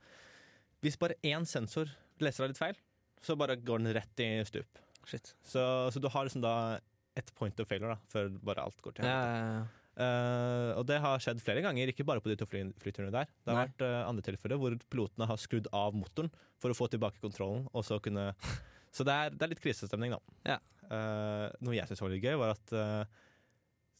hvis 0.86 0.98
bare 1.02 1.18
én 1.26 1.46
sensor 1.50 1.90
leser 2.22 2.46
deg 2.48 2.54
litt 2.56 2.62
feil, 2.62 2.82
så 3.24 3.38
bare 3.40 3.60
går 3.60 3.84
den 3.84 3.96
rett 3.96 4.24
i 4.24 4.32
stup. 4.48 4.82
Shit. 5.08 5.34
Så, 5.44 5.62
så 5.92 6.02
du 6.02 6.10
har 6.12 6.28
liksom 6.28 6.44
da 6.44 6.80
et 7.20 7.30
point 7.38 7.60
of 7.62 7.70
failure 7.70 7.94
da, 7.94 8.12
før 8.12 8.30
bare 8.44 8.66
alt 8.66 8.84
går 8.84 8.98
til 8.98 9.08
helvete. 9.08 9.48
ja. 9.62 9.64
Eh, 9.94 10.72
og 10.74 10.88
det 10.90 10.98
har 11.04 11.22
skjedd 11.22 11.42
flere 11.44 11.62
ganger, 11.62 11.92
ikke 11.92 12.06
bare 12.08 12.22
på 12.24 12.32
de 12.32 12.38
to 12.40 12.48
fly, 12.50 12.64
flyturene 12.82 13.14
der. 13.14 13.30
Det 13.30 13.52
har 13.52 13.60
Nei. 13.60 13.66
vært 13.68 13.84
uh, 13.86 13.98
andre 14.10 14.26
tilfeller 14.26 14.58
hvor 14.62 14.76
pilotene 14.90 15.28
har 15.30 15.42
skrudd 15.42 15.70
av 15.76 15.94
motoren 15.98 16.32
for 16.62 16.74
å 16.74 16.78
få 16.78 16.88
tilbake 16.90 17.22
kontrollen. 17.22 17.68
Og 17.74 17.86
så 17.86 18.00
kunne 18.04 18.32
Så 18.94 19.06
det 19.06 19.14
er, 19.14 19.34
det 19.34 19.46
er 19.46 19.50
litt 19.56 19.62
krisestemning, 19.62 20.14
da. 20.14 20.38
Ja. 20.46 20.58
Uh, 20.86 21.50
noe 21.66 21.74
jeg 21.74 21.90
syntes 21.90 22.02
var 22.04 22.14
litt 22.14 22.26
gøy, 22.26 22.36
var 22.42 22.54
at 22.54 22.74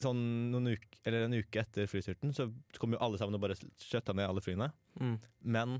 sånn 0.04 0.20
noen 0.52 0.74
uke, 0.74 0.98
eller 1.08 1.26
en 1.26 1.38
uke 1.38 1.62
etter 1.62 1.88
flyturten 1.88 2.34
så 2.36 2.50
kom 2.82 2.94
jo 2.94 3.00
alle 3.02 3.18
sammen 3.18 3.38
og 3.38 3.42
bare 3.46 3.56
skjøtta 3.56 4.14
ned 4.18 4.28
alle 4.28 4.44
flyene. 4.44 4.68
Mm. 5.00 5.16
Men 5.56 5.78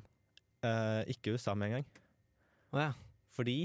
ikke 1.12 1.34
USA 1.36 1.58
med 1.60 1.68
en 1.68 1.76
gang. 1.76 1.90
Å 2.72 2.80
ja. 2.80 2.92
Fordi 3.34 3.58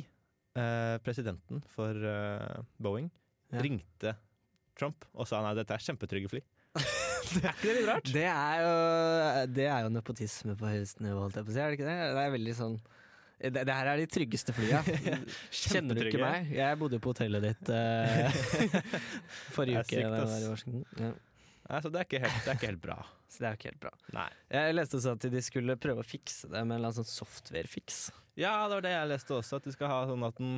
eh, 0.57 0.97
presidenten 1.05 1.63
for 1.75 1.95
eh, 1.95 2.63
Boeing 2.83 3.11
Ja. 3.53 3.63
ringte 3.65 4.15
Trump 4.79 5.07
og 5.15 5.27
sa 5.29 5.41
nei, 5.45 5.55
dette 5.57 5.73
er 5.77 5.83
kjempetrygge 5.85 6.29
fly. 6.33 6.41
det 7.35 7.43
er 7.43 7.53
ikke 7.55 7.67
det 7.69 7.75
litt 7.79 7.89
rart? 7.89 8.11
Det 8.15 8.25
er 8.29 8.63
jo, 8.63 8.73
det 9.57 9.67
er 9.73 9.87
jo 9.87 9.91
nepotisme 9.95 10.55
på 10.61 10.69
høyeste 10.71 11.03
nivå, 11.05 11.23
holdt 11.27 11.39
jeg 11.41 11.47
på 11.49 11.53
å 11.53 11.57
si. 11.57 11.61
Er 11.65 11.73
det 11.73 11.79
ikke 11.81 11.89
det? 11.89 11.99
Det 12.15 12.25
er 12.27 12.35
veldig 12.37 12.55
sånn 12.59 12.79
det, 13.39 13.63
det 13.69 13.71
her 13.71 13.87
er 13.93 14.01
de 14.03 14.07
tryggeste 14.11 14.51
flya. 14.57 14.81
Kjenner 14.89 15.95
du 15.95 16.01
ikke 16.03 16.19
Kjempetrygge. 16.19 16.23
meg? 16.25 16.49
Jeg 16.59 16.79
bodde 16.81 16.99
jo 16.99 17.03
på 17.05 17.13
hotellet 17.15 17.45
ditt 17.49 17.69
eh, 17.71 18.39
forrige 19.55 19.85
Det 19.85 19.85
er 19.85 19.85
uke 19.85 19.95
sykt, 19.95 20.11
da 20.11 20.19
jeg 20.19 20.25
ass. 20.25 20.33
var 20.33 20.41
i 20.43 20.49
Washington. 20.51 20.85
Ja. 21.05 21.11
Nei, 21.69 21.79
så 21.85 21.91
det 21.93 22.01
er 22.01 22.07
ikke 22.09 22.21
helt, 22.23 22.39
det 22.45 22.51
er 22.53 22.57
ikke 22.59 22.71
helt 22.73 22.85
bra. 22.85 22.99
Så 23.29 23.43
det 23.43 23.45
er 23.45 23.53
jo 23.53 23.59
ikke 23.59 23.69
helt 23.69 23.81
bra. 23.83 23.91
Nei. 24.17 24.29
Jeg 24.57 24.73
leste 24.79 24.97
også 24.97 25.11
at 25.19 25.25
de 25.35 25.41
skulle 25.45 25.75
prøve 25.77 26.01
å 26.01 26.07
fikse 26.09 26.49
det 26.49 26.63
med 26.65 26.79
en 26.79 26.79
eller 26.79 26.89
annen 26.89 26.97
sånn 26.97 27.11
software-fiks. 27.11 27.99
Ja, 28.41 28.55
det 28.71 28.79
var 28.79 28.85
det 28.87 28.93
jeg 28.95 29.11
leste 29.11 29.35
også, 29.37 29.59
at 29.61 29.67
de 29.69 29.75
skal 29.75 29.91
ha 29.93 29.99
sånn 30.09 30.25
at 30.25 30.39
den 30.41 30.55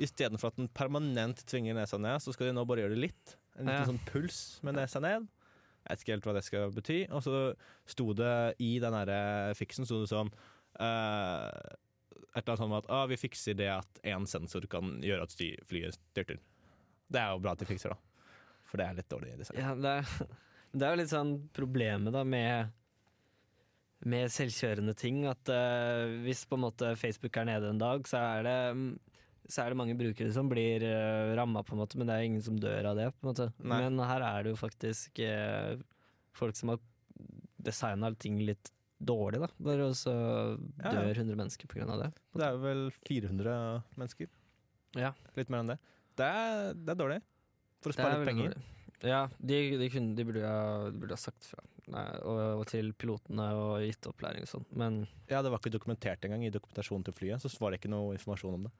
istedenfor 0.00 0.48
at 0.54 0.56
den 0.62 0.70
permanent 0.72 1.42
tvinger 1.50 1.76
nesa 1.76 1.98
ned, 2.00 2.22
så 2.24 2.32
skal 2.32 2.48
de 2.48 2.54
nå 2.56 2.64
bare 2.70 2.86
gjøre 2.86 2.96
det 2.96 3.02
litt. 3.04 3.34
En 3.58 3.68
liten 3.68 3.82
Ja. 3.82 3.84
sånn 3.90 4.00
puls 4.08 4.38
med 4.64 4.78
nesa 4.80 5.02
ned. 5.04 5.28
Jeg 5.84 5.92
vet 5.92 6.02
ikke 6.06 6.14
helt 6.16 6.24
hva 6.30 6.34
det 6.38 6.44
skal 6.48 6.72
bety. 6.72 6.98
Og 7.12 7.20
så 7.28 7.36
sto 7.92 8.08
det 8.16 8.32
i 8.64 8.72
den 8.82 8.96
derre 8.96 9.52
fiksen 9.60 9.84
sto 9.86 10.00
det 10.00 10.08
sånn 10.10 10.32
uh, 10.80 11.52
Et 12.32 12.42
eller 12.42 12.56
annet 12.56 12.64
sånn 12.64 12.74
at 12.80 12.88
ah, 12.92 13.04
vi 13.12 13.16
fikser 13.20 13.54
det 13.60 13.68
at 13.76 14.00
én 14.08 14.24
sensor 14.28 14.64
kan 14.72 14.96
gjøre 15.04 15.28
at 15.28 15.36
flyet 15.68 15.96
styrter. 16.00 16.40
Det 17.12 17.20
er 17.20 17.36
jo 17.36 17.44
bra 17.44 17.52
at 17.52 17.60
de 17.62 17.68
fikser, 17.68 17.92
da. 17.92 18.00
For 18.66 18.80
det 18.80 18.88
er 18.88 18.98
litt 18.98 19.12
dårlig 19.12 19.36
design. 19.38 19.60
Ja, 19.62 19.74
det, 19.78 19.94
er, 20.00 20.34
det 20.76 20.86
er 20.86 20.94
jo 20.94 21.00
litt 21.02 21.12
sånn 21.12 21.36
problemet 21.56 22.14
da 22.16 22.24
med 22.26 22.74
med 24.06 24.30
selvkjørende 24.30 24.94
ting, 24.98 25.24
at 25.28 25.50
uh, 25.50 26.04
hvis 26.26 26.44
på 26.48 26.58
en 26.58 26.66
måte 26.66 26.92
Facebook 27.00 27.36
er 27.40 27.48
nede 27.48 27.72
en 27.72 27.80
dag, 27.80 28.04
så 28.08 28.20
er 28.20 28.46
det, 28.46 28.58
så 29.48 29.64
er 29.64 29.72
det 29.72 29.78
mange 29.80 29.96
brukere 29.98 30.34
som 30.34 30.50
blir 30.50 30.84
uh, 30.84 31.32
ramma, 31.38 31.64
på 31.66 31.74
en 31.74 31.80
måte, 31.80 31.98
men 31.98 32.10
det 32.10 32.16
er 32.16 32.28
ingen 32.28 32.44
som 32.44 32.58
dør 32.60 32.92
av 32.92 33.00
det. 33.00 33.08
på 33.14 33.24
en 33.24 33.32
måte. 33.32 33.48
Nei. 33.58 33.80
Men 33.82 34.04
her 34.04 34.24
er 34.28 34.44
det 34.44 34.52
jo 34.52 34.60
faktisk 34.60 35.22
uh, 35.24 35.74
folk 36.36 36.58
som 36.58 36.74
har 36.74 36.82
designa 37.66 38.12
ting 38.20 38.38
litt 38.44 38.70
dårlig, 38.96 39.42
da. 39.42 39.50
Bare 39.60 39.90
og 39.90 39.96
så 39.98 40.12
Ja, 40.14 40.92
ja. 40.92 40.92
dør 41.00 41.22
100 41.24 41.40
mennesker 41.40 41.82
av 41.84 42.04
det. 42.04 42.10
Det 42.36 42.46
er 42.46 42.54
jo 42.54 42.62
vel 42.62 42.84
400 43.08 43.56
mennesker. 43.96 44.30
Ja. 44.96 45.12
Litt 45.36 45.50
mer 45.52 45.64
enn 45.64 45.74
det. 45.74 45.80
Det 46.16 46.28
er, 46.28 46.70
det 46.78 46.94
er 46.94 47.00
dårlig. 47.00 47.18
For 47.86 47.94
å 47.94 47.96
spare 47.96 48.18
litt 48.18 48.28
penger. 48.32 48.56
Ja, 49.06 49.22
de, 49.38 49.56
de, 49.78 49.86
kunne, 49.92 50.14
de, 50.16 50.24
burde 50.26 50.42
ha, 50.42 50.86
de 50.90 50.98
burde 50.98 51.14
ha 51.14 51.20
sagt 51.20 51.46
fra. 51.46 51.62
Nei, 51.92 52.02
og, 52.26 52.38
og 52.58 52.64
til 52.66 52.88
pilotene 52.98 53.44
og 53.54 53.76
gitt 53.84 54.08
opplæring 54.10 54.42
og 54.42 54.50
sånn. 54.50 54.64
Men 54.74 54.96
Ja, 55.30 55.38
det 55.44 55.52
var 55.52 55.60
ikke 55.60 55.70
dokumentert 55.76 56.24
engang 56.26 56.42
i 56.42 56.50
dokumentasjonen 56.50 57.04
til 57.06 57.14
flyet. 57.14 57.44
Så 57.44 57.52
var 57.62 57.70
det 57.70 57.78
ikke 57.78 57.92
noe 57.92 58.16
informasjon 58.16 58.56
om 58.58 58.64
det. 58.66 58.72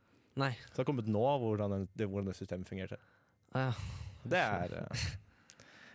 nei. 0.42 0.50
Så 0.64 0.72
det 0.74 0.80
har 0.82 0.88
kommet 0.90 1.06
nå 1.12 1.22
hvordan, 1.44 1.84
det, 1.94 2.08
hvordan 2.10 2.32
det 2.32 2.36
systemet 2.40 2.66
fungerte. 2.68 2.98
Ah, 3.54 3.68
ja. 3.70 4.02
Det 4.26 4.40
er, 4.42 4.72
eh, 4.82 5.04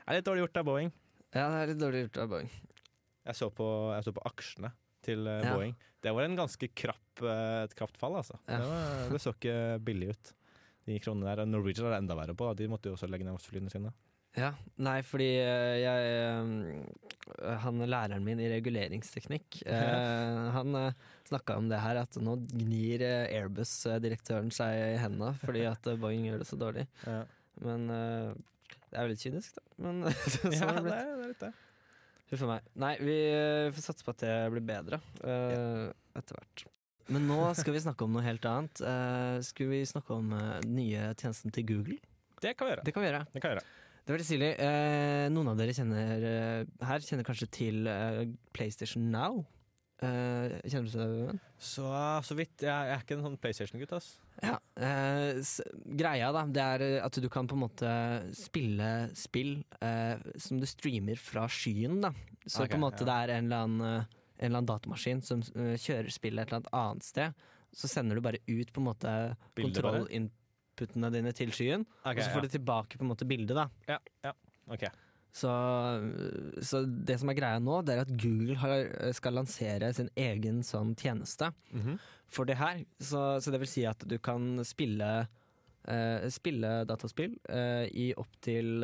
er 0.08 0.20
litt 0.22 0.30
dårlig 0.30 0.46
gjort 0.46 0.62
av 0.62 0.70
Boeing. 0.70 0.92
ja, 1.36 1.50
det 1.52 1.58
er 1.66 1.72
litt 1.74 1.82
dårlig 1.82 2.06
gjort 2.06 2.22
av 2.24 2.30
Boeing. 2.32 2.52
Jeg 3.28 3.38
så 3.38 3.50
på, 3.54 3.68
jeg 3.98 4.06
så 4.08 4.14
på 4.16 4.24
aksjene 4.32 4.72
til 5.06 5.28
eh, 5.28 5.42
Ja. 5.44 5.58
Boeing. 5.58 5.76
Det 6.02 6.14
var 6.16 6.26
en 6.26 6.38
ganske 6.40 6.70
krapp, 6.74 7.22
eh, 7.22 7.58
et 7.66 7.76
krapt 7.78 8.00
fall, 8.00 8.16
altså. 8.22 8.40
Ja. 8.48 8.62
Det, 8.62 8.70
var, 8.72 9.12
det 9.18 9.20
så 9.26 9.34
ikke 9.36 9.58
billig 9.86 10.14
ut. 10.16 10.32
De 10.88 10.98
kronene 11.04 11.30
der. 11.30 11.46
Norwegian 11.50 11.88
er 11.88 11.96
det 11.96 12.02
enda 12.04 12.18
verre 12.18 12.38
på. 12.38 12.48
da. 12.50 12.58
De 12.58 12.70
måtte 12.72 12.90
jo 12.90 12.98
også 12.98 13.10
legge 13.12 13.28
ned 13.28 13.42
flyene 13.42 13.72
sine. 13.74 13.94
Ja, 14.40 14.54
nei, 14.80 15.02
fordi 15.04 15.28
eh, 15.44 15.82
jeg 15.82 16.12
eh, 16.16 17.56
Han 17.66 17.84
læreren 17.84 18.24
min 18.24 18.40
i 18.40 18.48
reguleringsteknikk, 18.48 19.58
eh, 19.68 20.46
han 20.56 20.78
uh, 20.78 20.94
snakka 21.28 21.58
om 21.60 21.68
det 21.72 21.82
her, 21.84 22.00
at 22.00 22.16
nå 22.24 22.38
gnir 22.54 23.04
Airbus-direktøren 23.04 24.54
seg 24.56 24.78
i 24.94 25.02
hendene 25.02 25.34
fordi 25.42 25.66
at 25.68 25.92
Boeing 26.00 26.30
gjør 26.30 26.46
det 26.46 26.48
så 26.48 26.60
dårlig. 26.60 26.88
Ja, 27.12 27.26
Men 27.66 27.90
det 27.92 28.96
er 28.96 29.04
jo 29.04 29.12
litt 29.12 29.24
kynisk, 29.24 29.60
da. 29.60 29.66
Men 29.84 30.06
sånn 30.38 30.56
ja 30.56 30.70
har 30.70 30.80
det, 30.80 30.88
det 30.88 30.96
er, 30.96 31.12
det 31.12 31.30
litt 31.34 31.44
det. 31.44 31.52
Huff 32.32 32.46
a 32.46 32.54
meg. 32.54 32.68
Nei, 32.80 32.94
vi 33.04 33.16
får 33.76 33.84
satse 33.84 34.08
på 34.08 34.14
at 34.16 34.24
det 34.24 34.36
blir 34.54 34.64
bedre 34.64 35.02
eh, 35.28 35.90
etter 36.16 36.38
hvert. 36.38 36.64
Men 37.10 37.28
nå 37.30 37.40
skal 37.58 37.76
vi 37.76 37.84
snakke 37.84 38.06
om 38.06 38.14
noe 38.16 38.26
helt 38.26 38.46
annet. 38.48 38.82
Uh, 38.84 39.38
skulle 39.46 39.78
vi 39.80 39.86
snakke 39.90 40.14
om 40.16 40.34
eh, 40.38 40.58
nye 40.70 41.12
tjenesten 41.18 41.54
til 41.56 41.66
Google? 41.68 41.98
Det 42.42 42.56
kan 42.58 42.68
vi 42.68 42.76
gjøre. 42.76 42.86
Det 42.86 42.94
kan 42.94 43.04
vi 43.04 43.10
gjøre. 43.10 43.24
Det 43.32 43.42
kan 43.42 43.52
vi 43.52 43.56
gjøre. 43.58 43.70
Det 44.02 44.10
er 44.10 44.16
veldig 44.18 44.28
stilig. 44.28 44.52
Eh, 44.66 45.26
noen 45.30 45.52
av 45.52 45.60
dere 45.60 45.74
kjenner 45.78 46.24
eh, 46.26 46.70
her 46.90 47.04
kjenner 47.06 47.28
kanskje 47.28 47.48
til 47.54 47.90
eh, 47.90 48.24
PlayStation 48.56 49.12
Now. 49.14 49.44
Eh, 50.02 50.56
kjenner 50.66 50.88
du 50.88 50.94
til 50.96 51.12
det? 51.30 51.36
Så, 51.62 51.86
så 52.26 52.38
vidt. 52.38 52.64
Jeg, 52.66 52.74
er 52.74 53.04
ikke 53.04 53.20
en 53.20 53.28
sånn 53.28 53.38
PlayStation-gutt. 53.42 53.94
Ja. 54.42 54.56
Eh, 54.74 55.38
greia 56.02 56.32
da, 56.34 56.48
det 56.50 56.64
er 56.66 56.86
eh, 56.88 56.98
at 57.06 57.20
du 57.22 57.28
kan 57.30 57.46
på 57.50 57.60
en 57.60 57.62
måte 57.68 57.92
spille 58.34 58.90
spill 59.18 59.60
eh, 59.78 60.18
som 60.42 60.58
du 60.58 60.66
streamer 60.70 61.22
fra 61.22 61.46
skyen. 61.46 62.00
da. 62.08 62.10
Så 62.48 62.64
okay, 62.64 62.74
på 62.74 62.80
en 62.80 62.86
måte 62.88 63.06
ja. 63.06 63.12
det 63.12 63.20
er 63.20 63.36
en 63.36 63.52
eller 63.52 63.68
annen, 63.68 64.02
eh, 64.02 64.18
en 64.42 64.48
eller 64.50 64.58
annen 64.64 64.70
datamaskin 64.74 65.22
som 65.24 65.40
eh, 65.56 65.76
kjører 65.78 66.10
spillet 66.12 66.42
et 66.44 66.50
eller 66.52 66.60
annet 66.64 66.74
annet 66.74 67.04
sted. 67.08 67.34
så 67.72 67.88
sender 67.88 68.16
du 68.18 68.22
bare 68.26 68.42
ut 68.48 68.74
på 68.74 68.82
en 68.82 68.88
måte 68.90 69.12
kontrollinputene 69.56 71.12
dine 71.14 71.32
til 71.38 71.52
skyen, 71.56 71.86
okay, 72.02 72.18
og 72.18 72.26
så 72.26 72.34
får 72.36 72.48
du 72.48 72.52
tilbake 72.58 72.98
på 73.00 73.06
en 73.06 73.12
måte 73.14 73.28
bildet. 73.30 73.56
da 73.58 73.70
ja. 73.88 74.00
ja, 74.26 74.34
Okay. 74.72 74.90
Så, 75.32 75.48
så 76.64 76.82
det 76.86 77.16
som 77.22 77.30
er 77.32 77.38
greia 77.38 77.60
nå, 77.64 77.78
det 77.88 77.94
er 77.96 78.02
at 78.04 78.12
Google 78.20 78.58
har, 78.60 78.82
skal 79.16 79.38
lansere 79.40 79.94
sin 79.96 80.10
egen 80.20 80.60
sånn 80.68 80.94
tjeneste 81.00 81.52
Mhm. 81.72 81.98
for 82.32 82.46
det 82.48 82.58
her. 82.60 82.82
Så, 83.00 83.40
så 83.44 83.52
det 83.52 83.60
vil 83.64 83.68
si 83.72 83.86
at 83.88 84.04
du 84.08 84.18
kan 84.20 84.60
spille, 84.68 85.28
eh, 85.88 86.28
spille 86.32 86.86
dataspill 86.88 87.38
eh, 87.50 87.88
i 87.92 88.10
opptil 88.16 88.84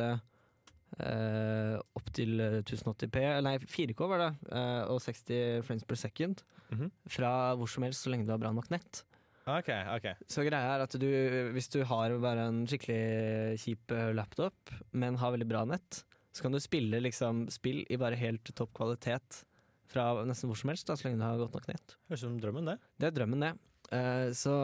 uh, 1.00 1.76
Opptil 1.98 2.40
1080P, 2.62 3.22
nei 3.44 3.56
4K 3.62 4.08
var 4.10 4.24
det, 4.24 4.30
uh, 4.52 4.88
og 4.92 5.02
60 5.04 5.62
frames 5.66 5.86
per 5.88 6.00
second. 6.00 6.42
Mhm. 6.72 6.90
Fra 7.08 7.32
hvor 7.56 7.70
som 7.70 7.86
helst, 7.86 8.04
så 8.04 8.12
lenge 8.12 8.28
du 8.28 8.34
har 8.34 8.42
bra 8.42 8.52
nok 8.54 8.70
nett. 8.74 9.04
Ok, 9.48 9.70
ok. 9.96 10.08
Så 10.28 10.44
greia 10.44 10.74
er 10.74 10.84
at 10.84 10.94
du, 11.00 11.08
hvis 11.54 11.70
du 11.72 11.80
har 11.88 12.12
bare 12.20 12.48
en 12.50 12.64
skikkelig 12.68 13.56
kjip 13.62 13.94
eh, 13.96 14.10
laptop, 14.16 14.72
men 14.92 15.16
har 15.20 15.32
veldig 15.32 15.48
bra 15.48 15.62
nett, 15.68 16.02
så 16.36 16.44
kan 16.44 16.52
du 16.52 16.60
spille 16.60 17.00
liksom 17.00 17.46
spill 17.52 17.80
i 17.88 17.96
bare 18.00 18.18
helt 18.20 18.52
topp 18.52 18.74
kvalitet 18.76 19.42
fra 19.88 20.10
nesten 20.28 20.50
hvor 20.50 20.58
som 20.60 20.68
helst, 20.68 20.84
da, 20.90 20.98
så 20.98 21.08
lenge 21.08 21.22
du 21.22 21.24
har 21.24 21.40
godt 21.40 21.56
nok 21.56 21.70
nett. 21.70 21.96
Høres 22.10 22.26
ut 22.26 22.28
som 22.28 22.36
drømmen, 22.42 22.68
det. 22.68 22.76
Det 23.00 23.08
er 23.08 23.16
drømmen, 23.16 23.46
det. 23.46 23.54
Uh, 23.88 24.28
så, 24.36 24.54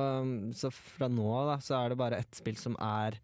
så 0.52 0.68
fra 0.76 1.08
nå 1.08 1.30
av 1.32 1.54
da, 1.54 1.56
så 1.64 1.78
er 1.78 1.94
det 1.94 2.00
bare 2.02 2.20
ett 2.20 2.36
spill 2.36 2.60
som 2.60 2.76
er, 2.76 3.16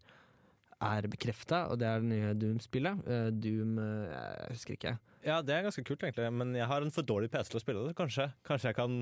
er 0.81 1.07
bekrefta, 1.11 1.65
og 1.71 1.79
det 1.81 1.87
er 1.87 2.01
det 2.01 2.09
nye 2.09 2.33
Doom-spillet. 2.37 3.01
Eh, 3.05 3.29
Doom 3.43 3.77
eh, 3.81 4.13
Jeg 4.13 4.55
husker 4.55 4.77
ikke. 4.77 4.93
Ja, 5.25 5.37
det 5.45 5.53
er 5.55 5.67
ganske 5.67 5.83
kult, 5.85 6.01
egentlig, 6.01 6.31
men 6.33 6.55
jeg 6.57 6.67
har 6.69 6.81
en 6.81 6.93
for 6.93 7.05
dårlig 7.05 7.29
PC 7.33 7.51
til 7.53 7.59
å 7.59 7.63
spille 7.63 7.85
det. 7.85 7.93
Kanskje, 7.99 8.31
kanskje 8.47 8.71
jeg 8.71 8.79
kan 8.79 8.97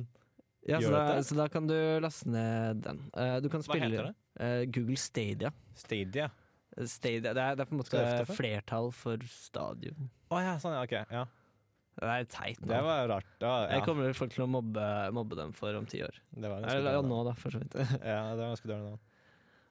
Ja, 0.67 0.81
så, 0.83 0.91
da, 0.91 1.01
så 1.24 1.38
da 1.39 1.48
kan 1.51 1.69
du 1.69 1.77
laste 2.03 2.29
ned 2.29 2.83
den. 2.83 3.01
Eh, 3.15 3.39
du 3.43 3.50
kan 3.51 3.63
Hva 3.63 3.79
heter 3.79 4.12
det? 4.12 4.15
Google 4.75 5.00
Stadia. 5.00 5.51
Stadia. 5.75 6.29
Stadia 6.88 7.33
det, 7.33 7.43
er, 7.43 7.57
det 7.59 7.65
er 7.65 7.67
på 7.67 7.75
en 7.75 7.81
måte 7.81 8.05
for? 8.27 8.38
flertall 8.38 8.93
for 8.95 9.25
stadion. 9.31 10.09
Å 10.31 10.43
ja, 10.43 10.55
sånn, 10.62 10.77
ja, 10.77 10.86
ok. 10.86 10.95
Ja. 11.15 11.25
Det 12.00 12.07
er 12.13 12.27
teit 12.31 12.62
nå. 12.63 12.69
Det 12.71 12.79
var 12.86 13.09
rart. 13.12 13.31
Det 13.41 13.50
var, 13.50 13.74
Jeg 13.74 13.83
kommer 13.83 14.13
folk 14.15 14.31
til 14.31 14.45
å 14.45 14.51
mobbe, 14.51 14.86
mobbe 15.15 15.36
dem 15.39 15.51
for 15.55 15.75
om 15.75 15.88
ti 15.89 16.00
år. 16.05 16.15
det 16.31 16.51
var 16.51 16.63
Eller 16.71 16.95
ja, 16.95 17.03
nå, 17.03 17.17
da, 17.27 17.33
for 17.39 17.55
så 17.55 17.59
vidt. 17.63 17.75
Ja, 17.79 18.21
det 18.36 18.39
var 18.39 18.53
ganske 18.53 18.71
dårlig 18.71 18.93
nå. 18.93 19.00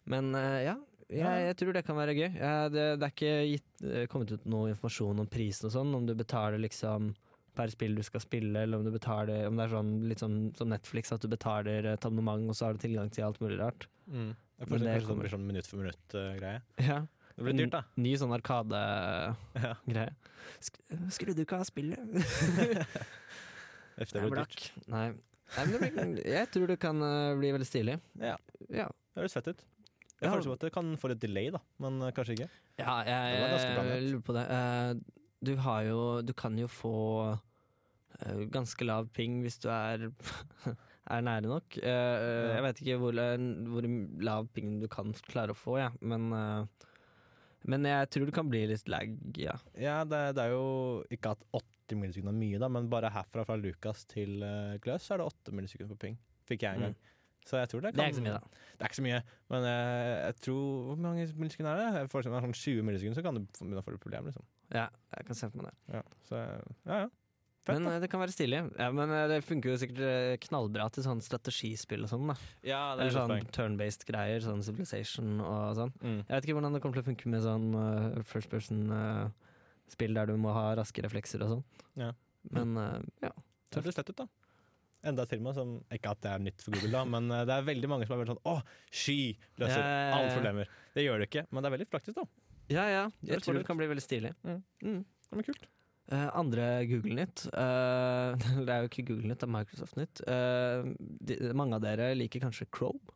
Men 0.08 0.32
ja, 0.64 0.74
jeg, 1.08 1.44
jeg 1.46 1.56
tror 1.60 1.72
det 1.76 1.84
kan 1.86 1.96
være 1.96 2.14
gøy. 2.18 2.28
Ja, 2.36 2.52
det, 2.72 2.84
det 3.00 3.06
er 3.06 3.14
ikke 3.14 3.34
gitt, 3.48 3.68
eh, 3.86 4.04
kommet 4.12 4.32
ut 4.34 4.44
noe 4.50 4.72
informasjon 4.74 5.22
om 5.24 5.28
prisen 5.30 5.68
og 5.70 5.74
sånn, 5.74 5.94
om 5.96 6.06
du 6.08 6.14
betaler 6.18 6.60
liksom 6.60 7.12
per 7.58 7.72
spill 7.72 7.96
du 7.98 8.04
skal 8.06 8.22
spille, 8.22 8.54
eller 8.62 8.78
om 8.78 8.84
du 8.86 8.92
betaler 8.94 9.48
Om 9.48 9.56
det 9.58 9.64
er 9.64 9.72
sånn 9.72 9.92
litt 10.06 10.20
sånn 10.22 10.36
som 10.58 10.70
Netflix, 10.70 11.10
at 11.14 11.24
du 11.24 11.30
betaler 11.32 11.88
et 11.90 12.04
abonnement, 12.06 12.44
og 12.46 12.54
så 12.54 12.68
har 12.68 12.76
du 12.76 12.82
tilgang 12.84 13.10
til 13.10 13.26
alt 13.26 13.40
mulig 13.42 13.58
rart. 13.58 13.88
Mm. 14.06 14.30
Jeg 14.58 14.66
Men 14.66 14.68
får 14.68 14.84
det 14.84 14.92
kanskje 14.92 15.08
det 15.08 15.20
blir 15.22 15.32
sånn 15.34 15.46
minutt 15.48 15.70
for 15.70 15.82
minutt-greie. 15.82 16.60
Ja. 16.86 16.98
det 17.34 17.46
blir 17.46 17.56
dyrt, 17.58 17.74
da. 17.74 17.82
Ny 17.98 18.12
sånn 18.20 18.34
Arkade-greie. 18.38 19.34
Ja. 19.98 20.08
Sk 20.64 20.78
skulle 21.14 21.34
du 21.36 21.42
ikke 21.44 21.58
av 21.60 21.66
spillet? 21.68 21.98
Efter 24.00 24.18
det 24.18 24.22
er 24.22 24.30
blir 24.30 24.40
dyrt. 24.44 24.70
Nei. 24.90 25.08
Nei, 25.56 25.64
men 25.64 25.72
det 25.72 25.80
blir, 25.80 26.22
jeg 26.28 26.48
tror 26.52 26.70
det 26.70 26.76
kan 26.82 27.02
eh, 27.04 27.34
bli 27.38 27.52
veldig 27.56 27.68
stilig. 27.68 27.98
Ja, 28.20 28.36
Ja, 28.68 28.88
det 28.90 29.22
høres 29.22 29.36
fett 29.38 29.50
ut. 29.54 29.62
Jeg 30.18 30.26
Ja. 30.26 30.32
føler 30.34 30.42
som 30.48 30.52
at 30.56 30.64
det 30.66 30.72
kan 30.74 30.96
få 30.98 31.08
litt 31.12 31.20
delay, 31.22 31.50
da, 31.54 31.60
men 31.78 32.00
eh, 32.02 32.10
kanskje 32.16 32.34
ikke. 32.38 32.48
ja 32.80 32.96
jeg, 33.06 33.38
nett. 33.86 34.02
lurer 34.10 34.24
på 34.26 34.34
det. 34.34 34.44
Eh, 34.50 35.22
du 35.46 35.52
har 35.62 35.82
jo 35.86 36.22
Du 36.26 36.32
kan 36.34 36.56
jo 36.58 36.66
få 36.66 37.38
eh, 38.20 38.44
ganske 38.50 38.84
lav 38.88 39.08
ping 39.14 39.40
hvis 39.44 39.60
du 39.62 39.68
er 39.70 40.08
er 41.08 41.22
nære 41.24 41.46
nok. 41.48 41.78
Jeg 41.80 42.62
vet 42.66 42.82
ikke 42.82 42.98
hvor, 43.00 43.14
hvor 43.14 43.86
lav 44.26 44.48
ping 44.52 44.80
du 44.82 44.88
kan 44.92 45.14
klare 45.30 45.54
å 45.54 45.56
få, 45.56 45.78
ja. 45.80 45.90
men 46.00 46.28
men 47.68 47.84
jeg 47.84 48.08
tror 48.14 48.26
det 48.28 48.34
kan 48.36 48.48
bli 48.48 48.60
litt 48.70 48.86
lag, 48.88 49.10
ja. 49.36 49.54
Ja, 49.76 50.04
det, 50.06 50.20
det 50.38 50.44
er 50.44 50.52
jo 50.54 51.02
ikke 51.12 51.32
at 51.34 51.40
80 51.52 51.98
millisekunder 51.98 52.32
er 52.32 52.38
mye, 52.38 52.58
da, 52.62 52.68
men 52.70 52.86
bare 52.92 53.10
herfra 53.12 53.44
fra 53.44 53.56
Lucas 53.58 54.04
til 54.08 54.38
uh, 54.44 54.76
Gløs 54.84 55.08
er 55.10 55.18
det 55.20 55.26
8 55.26 55.52
millisekunder 55.56 55.96
på 55.96 56.02
ping. 56.06 56.18
Fikk 56.48 56.62
jeg 56.64 56.78
en 56.78 56.86
gang. 56.86 56.94
Så 57.48 57.56
jeg 57.56 57.70
tror 57.72 57.84
det 57.84 57.94
Det 57.96 58.04
er 58.04 58.10
ikke 58.12 58.20
så 58.20 58.26
mye, 58.26 58.38
da. 58.38 58.64
Det 58.78 58.84
er 58.84 58.90
ikke 58.92 59.00
så 59.00 59.06
mye, 59.06 59.20
men 59.52 59.68
jeg, 59.68 60.10
jeg 60.18 60.34
tror 60.44 60.66
Hvor 60.88 60.98
mange 61.06 61.28
millisekunder 61.40 61.70
er 61.72 61.80
det? 61.80 62.02
Jeg 62.02 62.10
får 62.12 62.26
sånn, 62.26 62.36
sånn 62.44 62.58
20 62.60 62.84
millisekunder, 62.88 63.18
så 63.18 63.24
kan 63.24 63.38
du 63.38 63.46
begynne 63.46 63.80
å 63.80 63.86
få 63.86 63.94
et 63.96 64.04
problem, 64.04 64.28
liksom. 64.28 64.44
Ja, 64.74 64.90
jeg 65.16 65.30
kan 65.30 65.40
se 65.40 65.48
for 65.48 65.62
meg 65.62 65.70
det. 65.70 65.96
Ja, 65.96 66.04
så 66.28 66.42
ja, 66.42 67.00
ja. 67.06 67.08
Fett, 67.68 67.82
Men 67.82 67.90
eh, 67.92 67.98
det 68.00 68.08
kan 68.08 68.22
være 68.22 68.32
stilig. 68.32 68.60
Ja, 68.80 68.88
men 68.94 69.10
eh, 69.12 69.26
det 69.28 69.42
funker 69.44 69.72
jo 69.72 69.78
sikkert 69.80 70.00
eh, 70.06 70.36
knallbra 70.46 70.86
til 70.94 71.04
sånn 71.04 71.20
strategispill 71.24 72.06
og 72.06 72.12
sånn. 72.12 72.30
da 72.30 72.36
Ja, 72.64 72.80
Eller 72.94 73.10
er 73.10 73.16
sånn 73.16 73.50
turn-based 73.52 74.06
greier, 74.08 74.40
sånn 74.44 74.64
Civilization 74.64 75.36
og 75.44 75.76
sånn. 75.76 75.92
mm. 76.00 76.20
Jeg 76.22 76.32
vet 76.32 76.48
ikke 76.48 76.56
hvordan 76.56 76.76
det 76.78 76.82
kommer 76.84 77.00
til 77.00 77.04
å 77.04 77.08
funke 77.10 77.32
med 77.34 77.44
sånn 77.44 77.68
uh, 77.76 78.22
first 78.28 78.48
person-spill 78.52 80.16
der 80.16 80.32
du 80.32 80.38
må 80.40 80.54
ha 80.56 80.70
raske 80.80 81.04
reflekser 81.04 81.44
og 81.44 81.58
sånn. 81.58 81.64
Ja. 82.00 82.14
Men 82.56 82.76
uh, 82.80 82.96
ja. 83.24 83.34
Det 83.68 83.82
høres 83.82 84.00
lett 84.00 84.14
ut, 84.14 84.22
da. 84.22 84.28
Enda 85.06 85.22
et 85.22 85.30
firma 85.30 85.52
som 85.54 85.76
Ikke 85.94 86.10
at 86.10 86.20
det 86.24 86.30
er 86.32 86.42
nytt 86.42 86.62
for 86.64 86.74
Google, 86.74 86.90
da, 86.96 87.04
men 87.06 87.30
eh, 87.30 87.44
det 87.46 87.54
er 87.54 87.66
veldig 87.68 87.90
mange 87.90 88.06
som 88.08 88.16
er 88.16 88.22
veldig 88.22 88.34
sånn 88.34 88.44
Å, 88.50 88.54
sky 88.90 89.18
løser 89.60 89.78
Ja, 89.78 89.86
ja, 89.86 89.98
ja, 90.02 90.12
alle 90.16 90.32
problemer. 90.34 90.72
Det 90.96 91.04
gjør 91.04 91.22
det 91.22 91.28
ikke, 91.30 91.44
men 91.52 91.62
det 91.62 91.70
er 91.70 91.74
veldig 91.76 91.88
praktisk, 91.92 92.18
da. 92.18 92.24
Ja, 92.68 92.84
ja. 92.90 93.04
Jeg 93.22 93.38
det 93.38 93.44
tror 93.44 93.56
det 93.56 93.66
kan 93.68 93.78
bli 93.78 93.88
veldig 93.88 94.04
stilig. 94.04 94.32
Mm. 94.44 94.58
Mm. 94.84 95.02
Det 95.28 95.42
er 95.42 95.46
kult. 95.46 95.68
Uh, 96.08 96.24
andre 96.40 96.66
Google-nytt 96.88 97.42
uh, 97.52 98.32
Det 98.64 98.72
er 98.72 98.80
jo 98.80 98.88
ikke 98.88 99.04
Google-nytt, 99.10 99.42
det 99.42 99.44
er 99.44 99.52
Microsoft-nytt. 99.52 100.22
Uh, 100.24 101.52
mange 101.56 101.76
av 101.76 101.84
dere 101.84 102.10
liker 102.16 102.42
kanskje 102.46 102.66
Chrome? 102.74 103.14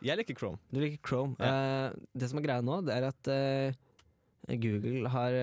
Jeg 0.00 0.16
liker 0.16 0.38
Chrome. 0.40 0.56
Du 0.72 0.80
liker 0.80 0.96
Chrome. 1.04 1.36
Eh, 1.44 1.92
det 2.16 2.30
som 2.30 2.38
er 2.40 2.44
greia 2.46 2.64
nå, 2.64 2.78
det 2.88 2.94
er 2.94 3.04
at 3.10 3.28
Google 4.62 5.10
har 5.12 5.34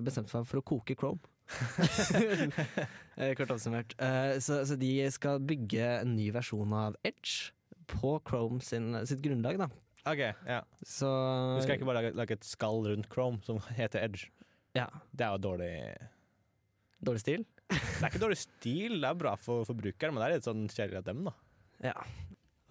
bestemt 0.00 0.32
seg 0.32 0.46
for 0.48 0.62
å 0.62 0.64
koke 0.64 0.96
Chrome. 0.96 1.20
Eh, 3.16 3.30
Kort 3.32 3.48
oppsummert. 3.54 3.94
Eh, 3.96 4.34
så, 4.44 4.58
så 4.68 4.76
de 4.76 4.90
skal 5.08 5.38
bygge 5.40 5.86
en 6.02 6.10
ny 6.18 6.26
versjon 6.34 6.72
av 6.76 6.98
Edge 7.00 7.54
på 7.88 8.10
Chrome 8.28 8.60
sin, 8.60 8.90
sitt 9.08 9.22
grunnlag, 9.24 9.56
da. 9.62 9.70
OK, 10.06 10.20
ja. 10.20 10.58
Så 10.84 11.08
Du 11.56 11.62
skal 11.64 11.78
ikke 11.78 11.88
bare 11.88 12.02
lage, 12.02 12.12
lage 12.18 12.36
et 12.36 12.44
skall 12.44 12.84
rundt 12.90 13.08
Chrome 13.08 13.40
som 13.46 13.62
heter 13.78 14.04
Edge. 14.04 14.28
Ja. 14.76 14.90
Det 15.16 15.24
er 15.24 15.32
jo 15.32 15.40
dårlig 15.46 15.72
Dårlig 17.06 17.22
stil? 17.24 17.46
Det 17.72 18.02
er 18.02 18.10
ikke 18.10 18.20
dårlig 18.22 18.38
stil, 18.42 18.98
det 19.00 19.08
er 19.08 19.18
bra 19.24 19.32
for 19.40 19.64
forbrukeren, 19.68 20.12
men 20.12 20.20
det 20.22 20.28
er 20.28 20.36
litt 20.36 20.46
sånn 20.50 20.68
kjedelig 20.68 21.00
av 21.00 21.08
dem, 21.08 21.24
da. 21.30 21.34
Ja. 21.88 21.96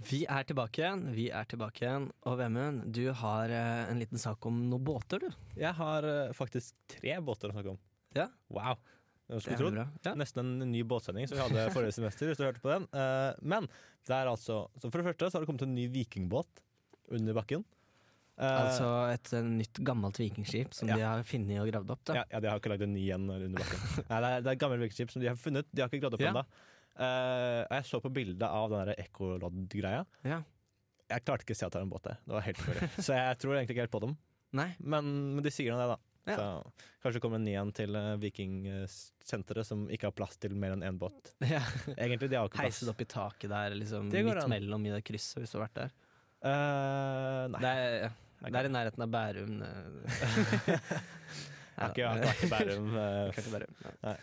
Vi 0.05 0.21
er 0.29 0.45
tilbake 0.45 0.81
igjen, 0.83 1.03
vi 1.17 1.27
er 1.33 1.49
tilbake 1.49 1.87
igjen. 1.87 2.07
Og 2.29 2.37
Vemund, 2.37 2.85
du 2.93 3.03
har 3.17 3.49
eh, 3.49 3.89
en 3.89 4.01
liten 4.01 4.21
sak 4.21 4.45
om 4.45 4.61
noen 4.69 4.85
båter, 4.85 5.25
du. 5.25 5.43
Jeg 5.57 5.73
har 5.81 6.05
faktisk 6.37 6.77
tre 6.99 7.17
båter 7.25 7.49
å 7.49 7.57
snakke 7.57 7.73
om. 7.73 7.81
Ja. 8.15 8.29
Wow. 8.49 8.77
Er. 9.25 9.87
Ja. 10.05 10.11
Nesten 10.13 10.61
en 10.61 10.69
ny 10.69 10.83
båtsending 10.85 11.25
som 11.27 11.37
vi 11.39 11.41
hadde 11.47 11.71
forrige 11.73 11.95
semester, 11.97 12.27
hvis 12.29 12.37
du 12.37 12.43
hørte 12.45 12.61
på 12.61 12.69
den. 12.69 12.83
Eh, 12.93 13.31
men 13.41 13.65
det 14.05 14.13
er 14.13 14.29
altså 14.29 14.67
så 14.77 14.91
For 14.91 15.01
det 15.01 15.07
første 15.07 15.29
så 15.31 15.37
har 15.39 15.45
det 15.45 15.49
kommet 15.49 15.63
en 15.65 15.73
ny 15.73 15.87
vikingbåt 15.89 16.61
under 17.15 17.33
bakken. 17.33 17.63
Eh, 18.37 18.59
Altså 18.67 18.85
et 19.15 19.31
eh, 19.33 19.41
nytt, 19.47 19.81
gammelt 19.87 20.19
vikingskip 20.21 20.73
som 20.77 20.91
Ja. 20.91 20.95
de 20.99 21.07
har 21.07 21.23
funnet 21.25 21.57
og 21.63 21.71
gravd 21.71 21.95
opp. 21.95 22.13
Ja, 22.13 22.23
ja, 22.29 22.39
de 22.43 22.51
har 22.51 22.61
ikke 22.61 22.69
lagd 22.75 22.85
en 22.85 22.93
ny 22.93 23.07
en 23.15 23.25
under 23.31 23.57
bakken. 23.63 23.81
Nei, 24.11 24.19
det 24.21 24.29
er, 24.29 24.45
det 24.45 24.51
er 24.51 24.59
et 24.59 24.63
gammelt 24.67 24.85
vikingskip 24.85 25.15
som 25.15 25.23
de 25.25 25.31
har 25.31 25.41
funnet. 25.41 25.71
De 25.73 25.81
har 25.81 25.89
ikke 25.89 26.03
gravd 26.05 26.19
opp 26.19 26.25
Ja. 26.27 26.31
ennå. 26.35 26.45
Jeg 27.75 27.83
så 27.89 27.99
på 27.99 28.11
bildet 28.13 28.45
av 28.47 28.69
den 28.71 28.93
ekkolodd-greia. 29.01 30.05
Ja. 30.23 30.43
Jeg 31.09 31.25
klarte 31.25 31.43
ikke 31.45 31.53
å 31.57 31.59
se 31.59 31.65
at 31.67 31.73
det 31.73 31.81
var 31.81 31.85
en 31.89 31.91
båt 31.91 32.05
der. 32.07 32.21
Det 32.25 32.33
var 32.37 32.45
helt 32.45 32.61
umulig. 32.61 32.87
Så 33.03 33.13
jeg 33.17 33.37
tror 33.41 33.57
egentlig 33.57 33.75
ikke 33.75 33.83
helt 33.85 33.93
på 33.97 34.01
dem. 34.05 34.13
Nei. 34.55 34.69
Men, 34.79 35.09
men 35.35 35.43
de 35.45 35.51
sier 35.53 35.73
nå 35.73 35.81
det, 35.81 35.89
da. 35.91 35.97
Ja. 36.25 36.35
Så 36.39 36.45
kanskje 37.03 37.17
det 37.19 37.21
kommer 37.21 37.37
en 37.37 37.45
ny 37.45 37.53
en 37.59 37.71
til 37.77 37.93
uh, 37.97 38.15
Vikingsenteret 38.17 39.67
som 39.67 39.83
ikke 39.93 40.07
har 40.09 40.15
plass 40.17 40.37
til 40.41 40.55
mer 40.57 40.73
enn 40.73 40.83
én 40.87 40.97
båt. 41.01 41.33
Ja. 41.45 41.61
Egentlig, 41.95 42.31
de 42.31 42.39
har 42.39 42.49
ikke 42.49 42.57
plass. 42.63 42.79
Heiset 42.81 42.89
opp 42.93 43.01
i 43.03 43.07
taket 43.11 43.51
der, 43.53 43.75
liksom, 43.77 44.09
midt 44.09 44.41
an. 44.41 44.49
mellom 44.49 44.85
i 44.89 44.93
det 44.95 45.03
krysset, 45.05 45.41
hvis 45.43 45.53
du 45.53 45.59
har 45.59 45.67
vært 45.67 45.81
der. 45.83 45.93
Uh, 46.45 47.43
nei. 47.53 47.61
Det 47.61 47.73
er, 47.73 48.15
det 48.45 48.59
er 48.61 48.69
i 48.69 48.73
nærheten 48.73 49.05
av 49.05 49.13
Bærum. 49.13 49.55
eh. 49.65 50.89
Jeg 51.75 51.83
har 51.83 51.91
ikke 51.91 52.01
jeg 52.01 52.07
har 52.15 52.33
ikke 52.33 52.47
vært 52.47 52.47
i 52.47 52.51
Bærum. 52.55 52.89
eh, 52.95 53.49
Bærum. 53.51 53.79
Ja. 54.05 54.15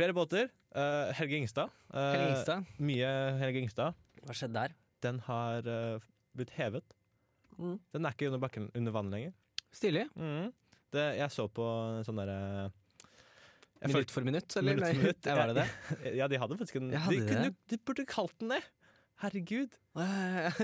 flere 0.00 0.14
båter. 0.16 0.48
Uh, 0.70 1.10
Helge 1.18 1.36
Ingstad. 1.40 1.70
Uh, 1.90 1.98
Helge 2.14 2.28
Ingstad, 2.34 2.66
Mye 2.78 3.10
Helge 3.40 3.62
Ingstad. 3.64 3.94
hva 4.26 4.34
skjedde 4.38 4.54
der? 4.60 4.74
Den 5.02 5.18
har 5.26 5.66
uh, 5.66 6.02
blitt 6.36 6.52
hevet. 6.58 6.96
Den 7.60 8.06
er 8.06 8.14
ikke 8.14 8.28
under 8.30 8.40
bakken 8.42 8.68
under 8.74 8.94
vann 8.94 9.10
lenger. 9.12 9.32
Stilig. 9.76 10.06
Det, 10.90 11.04
jeg 11.20 11.30
så 11.30 11.46
på 11.54 11.64
sånn 12.06 12.18
derre 12.18 12.70
Minutt 13.80 14.10
for 14.12 14.26
minutt, 14.26 14.52
eller? 14.60 14.74
Minutt 14.76 14.88
for 14.90 15.00
minutt, 15.00 15.26
Ja, 15.30 15.34
var 15.38 15.52
det 15.54 15.62
det? 15.62 16.10
Ja, 16.18 16.26
de 16.28 16.36
hadde 16.42 16.56
faktisk 16.60 16.76
en 16.82 16.90
hadde 16.92 17.16
de 17.16 17.28
kunne, 17.30 17.52
de 17.70 17.78
burde 17.88 18.04
kalt 18.10 18.34
den 18.42 18.52
det! 18.52 18.58
Herregud. 19.22 19.72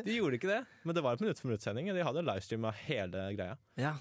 De 0.05 0.17
gjorde 0.17 0.37
ikke 0.39 0.49
det, 0.51 0.59
men 0.85 0.97
det 0.97 1.03
var 1.05 1.17
en 1.17 1.23
minutt 1.25 1.41
for 1.41 1.49
minutt-sending. 1.51 1.89
De 1.97 2.05
hadde 2.05 2.23
livestreama 2.25 2.71
hele 2.87 3.25
greia. 3.37 3.57
Ja. 3.81 3.95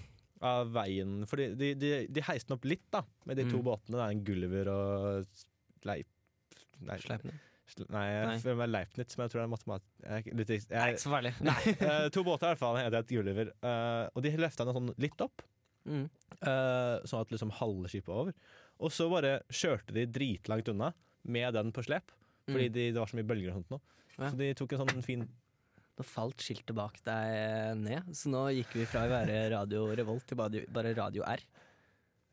Av 0.44 0.68
veien 0.72 1.22
For 1.28 1.40
de, 1.40 1.70
de, 1.80 1.90
de 2.12 2.24
heiste 2.24 2.48
den 2.50 2.56
opp 2.58 2.64
litt, 2.68 2.84
da, 2.92 3.02
med 3.28 3.36
de 3.40 3.44
to 3.50 3.56
Mm. 3.60 3.64
båtene. 3.70 3.96
Det 3.96 4.04
er 4.06 4.14
en 4.16 4.24
Gulliver 4.24 4.70
og 4.72 5.42
Sleip... 5.82 6.08
Nei, 6.84 6.96
Sleipner. 7.04 7.36
Nei, 7.90 8.04
jeg 8.12 8.26
Nei. 8.30 8.36
føler 8.44 8.58
meg 8.62 8.70
Leipnitz, 8.70 9.16
men 9.18 9.24
jeg 9.26 9.32
tror 9.32 9.40
det 9.40 9.46
er 9.46 9.52
matematikk... 9.52 9.90
Jeg, 10.06 10.24
jeg, 10.48 10.66
Nei, 10.70 10.88
ikke 10.92 11.02
så 11.02 11.10
farlig. 11.12 11.32
Eh, 11.90 12.08
to 12.14 12.22
båter 12.26 12.46
i 12.46 12.50
hvert 12.52 12.60
fall, 12.62 12.78
en 12.78 12.86
heter 12.86 13.08
Gulliver. 13.10 13.50
Uh, 13.64 14.06
og 14.14 14.22
de 14.24 14.32
løfta 14.38 14.66
den 14.68 14.76
sånn 14.78 14.92
litt 15.02 15.24
opp, 15.26 15.42
Mm. 15.86 16.08
uh, 16.42 16.96
sånn 17.06 17.20
at 17.22 17.30
liksom 17.30 17.52
halve 17.60 17.86
skipet 17.86 18.08
var 18.10 18.24
over. 18.24 18.32
Og 18.82 18.90
så 18.90 19.04
bare 19.10 19.36
kjørte 19.54 19.94
de 19.94 20.02
dritlangt 20.10 20.66
unna 20.72 20.88
med 21.30 21.54
den 21.54 21.68
på 21.74 21.84
slep, 21.86 22.10
fordi 22.48 22.66
Mm. 22.66 22.72
de, 22.74 22.86
det 22.90 22.98
var 22.98 23.06
så 23.12 23.18
mye 23.20 23.28
bølger 23.30 23.52
og 23.52 23.60
sånt 23.60 23.70
nå. 23.76 23.78
Ja. 24.16 24.30
Så 24.32 24.36
de 24.40 24.48
tok 24.58 24.72
en 24.74 24.82
sånn 24.82 25.04
fin 25.06 25.22
Nå 25.96 26.04
falt 26.04 26.42
skiltet 26.44 26.74
bak 26.76 26.98
deg 27.06 27.78
ned, 27.80 28.10
så 28.12 28.28
nå 28.28 28.42
gikk 28.52 28.74
vi 28.76 28.84
fra 28.90 29.06
å 29.06 29.12
være 29.14 29.36
Radio 29.54 29.86
Revolt 29.96 30.26
til 30.28 30.36
bare 30.36 30.90
Radio 30.98 31.22
R. 31.24 31.40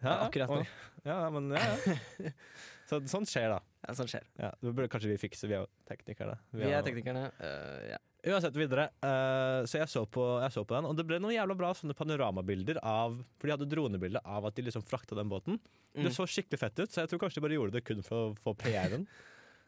Ja, 0.03 0.17
akkurat 0.25 0.49
nå. 0.51 0.57
Ja, 1.05 1.29
men 1.31 1.53
ja, 1.55 1.61
ja. 2.19 2.33
Så, 2.89 2.99
sånt 3.07 3.29
skjer, 3.31 3.53
da. 3.53 3.61
Ja, 3.83 3.93
sånt 3.97 4.11
skjer. 4.13 4.25
Ja, 4.39 4.49
det 4.61 4.71
burde 4.71 4.87
kanskje 4.91 5.11
vi 5.11 5.19
fikse, 5.19 5.47
vi 5.49 5.57
er 5.57 5.65
jo 5.65 5.69
teknikere. 5.89 6.37
Vi 6.55 6.69
er 6.69 6.85
teknikerne. 6.85 7.27
øh, 7.43 7.85
ja. 7.91 7.99
Uansett, 8.23 8.55
videre. 8.55 8.87
eh, 9.03 9.65
så 9.67 9.81
jeg 9.81 9.89
så, 9.91 10.05
på, 10.07 10.23
jeg 10.39 10.55
så 10.55 10.63
på 10.63 10.77
den, 10.77 10.87
og 10.87 10.95
det 10.95 11.03
ble 11.09 11.19
noen 11.19 11.35
jævla 11.35 11.57
bra 11.59 11.73
sånne 11.75 11.95
panoramabilder 11.97 12.79
av 12.79 13.17
For 13.35 13.49
de 13.49 13.55
hadde 13.57 13.67
dronebilde 13.67 14.21
av 14.23 14.47
at 14.47 14.55
de 14.55 14.63
liksom 14.69 14.85
frakta 14.87 15.17
den 15.19 15.27
båten. 15.31 15.59
Mm. 15.91 16.07
Det 16.07 16.13
så 16.15 16.23
skikkelig 16.29 16.61
fett 16.61 16.79
ut, 16.79 16.93
så 16.93 17.03
jeg 17.03 17.11
tror 17.11 17.25
kanskje 17.25 17.41
de 17.41 17.45
bare 17.49 17.59
gjorde 17.59 17.75
det 17.75 17.83
kun 17.83 18.03
for 18.05 18.31
å 18.31 18.33
få 18.45 18.55
PR-en. 18.63 19.07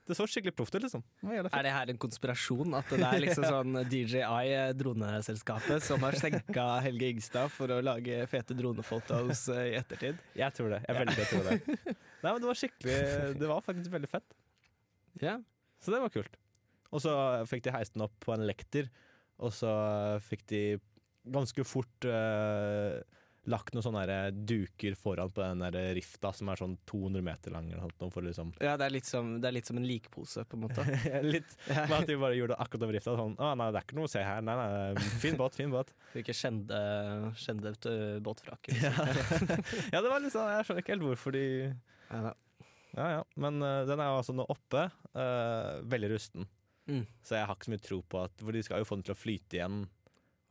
Det 0.06 0.14
så 0.14 0.28
skikkelig 0.30 0.54
proft 0.54 0.76
ut, 0.76 0.84
liksom. 0.84 1.02
Det. 1.26 1.50
Er 1.50 1.64
det 1.66 1.72
her 1.74 1.90
en 1.90 1.98
konspirasjon? 1.98 2.76
At 2.78 2.92
det 2.94 3.02
er 3.08 3.24
liksom 3.24 3.42
sånn 3.50 3.80
DJI, 3.90 4.52
eh, 4.54 4.74
droneselskapet, 4.78 5.82
som 5.82 6.04
har 6.06 6.14
senka 6.22 6.66
Helge 6.86 7.10
Ingstad 7.10 7.50
for 7.50 7.74
å 7.74 7.80
lage 7.82 8.20
fete 8.30 8.54
dronefotos 8.54 9.48
i 9.50 9.74
ettertid? 9.80 10.20
Jeg 10.38 10.54
tror 10.54 10.76
det. 10.76 10.84
Jeg 10.86 11.00
veldig 11.00 11.26
å 11.26 11.30
tror 11.32 11.50
det. 11.50 11.96
Nei, 12.26 12.34
men 12.34 12.42
det 12.42 12.50
var 12.50 12.58
skikkelig 12.58 12.98
Det 13.38 13.50
var 13.52 13.62
faktisk 13.62 13.94
veldig 13.94 14.10
fett. 14.10 14.36
Ja. 15.22 15.38
Så 15.82 15.94
det 15.94 16.02
var 16.02 16.14
kult. 16.14 16.40
Og 16.96 17.04
så 17.04 17.14
fikk 17.50 17.66
de 17.68 17.74
heist 17.76 17.96
den 17.96 18.06
opp 18.06 18.16
på 18.24 18.34
en 18.34 18.46
lekter, 18.48 18.90
og 19.44 19.52
så 19.54 19.72
fikk 20.24 20.46
de 20.50 20.62
ganske 21.26 21.66
fort 21.68 22.08
uh, 22.08 23.02
lagt 23.50 23.76
noen 23.76 23.86
sånne 23.86 24.18
duker 24.48 24.96
foran 24.98 25.32
på 25.34 25.44
den 25.44 25.62
der 25.62 25.92
rifta 25.98 26.32
som 26.34 26.50
er 26.50 26.60
sånn 26.60 26.76
200 26.90 27.26
meter 27.26 27.54
lang. 27.54 27.68
Liksom 27.70 28.54
ja 28.64 28.76
det, 28.80 28.88
er 28.88 29.06
som, 29.06 29.36
det 29.42 29.50
er 29.50 29.58
litt 29.58 29.70
som 29.70 29.80
en 29.82 29.86
likpose, 29.86 30.46
på 30.50 30.58
en 30.58 30.64
måte. 30.66 30.86
Litt 31.36 31.54
Men 31.70 31.98
at 32.00 32.10
de 32.10 32.18
bare 32.22 32.38
gjorde 32.38 32.56
det 32.56 32.62
akkurat 32.66 32.88
over 32.88 32.98
rifta. 32.98 33.16
Sånn, 33.20 33.36
å 33.38 33.52
nei, 33.60 33.70
det 33.74 33.82
er 33.82 33.88
ikke 33.88 34.00
noe 34.00 34.10
å 34.10 34.14
se 34.16 34.24
her. 34.26 34.46
Nei, 34.46 34.56
nei, 34.62 35.10
fin 35.22 35.38
båt, 35.40 35.58
fin 35.58 35.74
båt. 35.74 35.94
Du 36.14 36.22
ikke 36.24 36.38
kjente, 36.38 36.80
kjente 37.42 37.76
et, 37.76 37.90
øh, 37.92 38.16
båtvrak. 38.26 38.72
Ja, 38.86 38.94
Liksom. 39.16 39.52
ja, 39.94 40.02
det 40.02 40.10
var 40.10 40.24
litt 40.24 40.34
sånn, 40.34 40.50
jeg 40.56 40.66
skjønner 40.68 40.84
ikke 40.84 40.96
helt 40.96 41.06
hvorfor 41.10 41.36
de 41.36 41.46
Ja. 42.10 42.34
Ja 42.96 43.10
ja, 43.12 43.24
men 43.36 43.60
uh, 43.60 43.84
den 43.84 44.00
er 44.00 44.08
jo 44.08 44.20
altså 44.22 44.36
nå 44.36 44.46
oppe. 44.48 44.86
Uh, 45.12 45.84
veldig 45.92 46.14
rusten. 46.14 46.48
Mm. 46.88 47.04
Så 47.26 47.36
jeg 47.36 47.48
har 47.50 47.58
ikke 47.58 47.68
så 47.68 47.74
mye 47.74 47.84
tro 47.84 47.98
på 48.06 48.20
at 48.22 48.44
For 48.46 48.54
de 48.54 48.62
skal 48.62 48.84
jo 48.84 48.86
få 48.86 49.00
den 49.00 49.08
til 49.08 49.16
å 49.16 49.18
flyte 49.18 49.58
igjen 49.58 49.80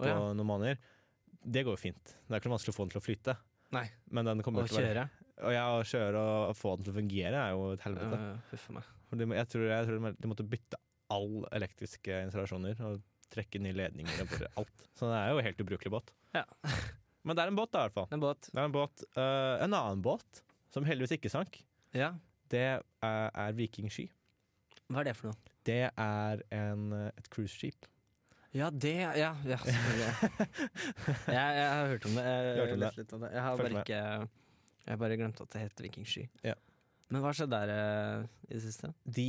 på 0.00 0.08
ja. 0.08 0.16
noen 0.18 0.48
måneder. 0.48 0.80
Det 1.44 1.62
går 1.64 1.76
jo 1.76 1.80
fint. 1.80 2.14
Det 2.26 2.34
er 2.34 2.42
ikke 2.42 2.50
noe 2.50 2.58
vanskelig 2.58 2.74
å 2.74 2.78
få 2.78 2.86
den 2.86 2.94
til 2.94 3.00
å 3.00 3.04
flyte. 3.04 3.36
Nei. 3.74 3.84
Men 4.14 4.28
den 4.28 4.42
kommer 4.44 4.64
Å 4.64 4.68
til 4.68 4.76
å 4.76 4.80
være 4.80 4.90
kjøre. 4.90 5.06
Og 5.44 5.54
ja, 5.54 5.64
å 5.74 5.86
kjøre 5.88 6.24
og 6.24 6.56
få 6.58 6.74
den 6.76 6.86
til 6.86 6.94
å 6.94 6.98
fungere 6.98 7.40
er 7.40 7.54
jo 7.54 7.64
et 7.74 7.84
helvete. 7.86 8.20
Uh, 8.50 8.68
meg. 8.76 8.90
De, 9.14 9.28
jeg 9.38 9.50
tror, 9.54 9.66
jeg 9.70 9.88
tror 9.88 10.06
de 10.18 10.30
måtte 10.30 10.46
bytte 10.48 10.80
all 11.14 11.44
elektriske 11.54 12.20
installasjoner 12.26 12.80
og 12.86 13.02
trekke 13.34 13.60
nye 13.62 13.76
ledninger 13.76 14.24
og 14.24 14.62
alt. 14.62 14.84
Så 14.98 15.08
det 15.10 15.18
er 15.18 15.32
jo 15.32 15.44
helt 15.48 15.62
ubrukelig 15.64 15.92
båt. 15.96 16.12
Ja. 16.36 16.44
Men 17.24 17.36
det 17.36 17.44
er 17.44 17.52
en 17.52 17.58
båt, 17.58 17.72
da, 17.72 17.82
i 17.82 17.88
hvert 17.88 17.96
fall. 17.96 18.08
En 18.14 18.22
båt. 18.22 18.50
Det 18.50 18.60
er 18.60 18.68
en 18.68 18.74
båt. 18.74 19.04
Uh, 19.16 19.54
en 19.64 19.76
annen 19.76 20.02
båt, 20.04 20.42
som 20.74 20.86
heldigvis 20.88 21.16
ikke 21.18 21.30
sank, 21.32 21.60
Ja. 21.94 22.12
det 22.50 22.64
er, 22.66 22.82
er 23.06 23.52
Viking 23.56 23.90
Sky. 23.92 24.08
Hva 24.90 25.00
er 25.00 25.10
det 25.10 25.16
for 25.16 25.30
noe? 25.30 25.52
Det 25.64 25.80
er 25.88 26.42
en, 26.52 26.88
eh, 26.92 27.10
et 27.16 27.28
cruiseskip. 27.32 27.86
Ja, 28.54 28.68
det 28.70 28.94
Ja, 29.00 29.32
ja 29.46 29.56
selvfølgelig. 29.58 30.10
jeg, 31.36 31.56
jeg 31.58 31.70
har 31.70 31.88
hørt 31.90 32.04
om 32.06 32.18
det. 32.18 32.24
Jeg, 32.24 32.58
har 32.58 32.74
om 32.74 32.84
det. 32.84 33.12
om 33.16 33.24
det. 33.24 33.30
jeg 33.32 33.42
har 33.42 33.56
bare 33.58 33.80
ikke 33.80 34.28
Jeg 34.84 35.00
bare 35.00 35.16
glemt 35.18 35.40
at 35.40 35.50
det 35.54 35.62
het 35.64 35.82
Vikingsky. 35.82 36.26
Ja. 36.44 36.54
Men 37.10 37.22
hva 37.24 37.32
skjedde 37.36 37.58
der 37.58 37.72
eh, 37.72 38.28
i 38.50 38.52
det 38.54 38.62
siste? 38.64 38.90
De, 39.16 39.26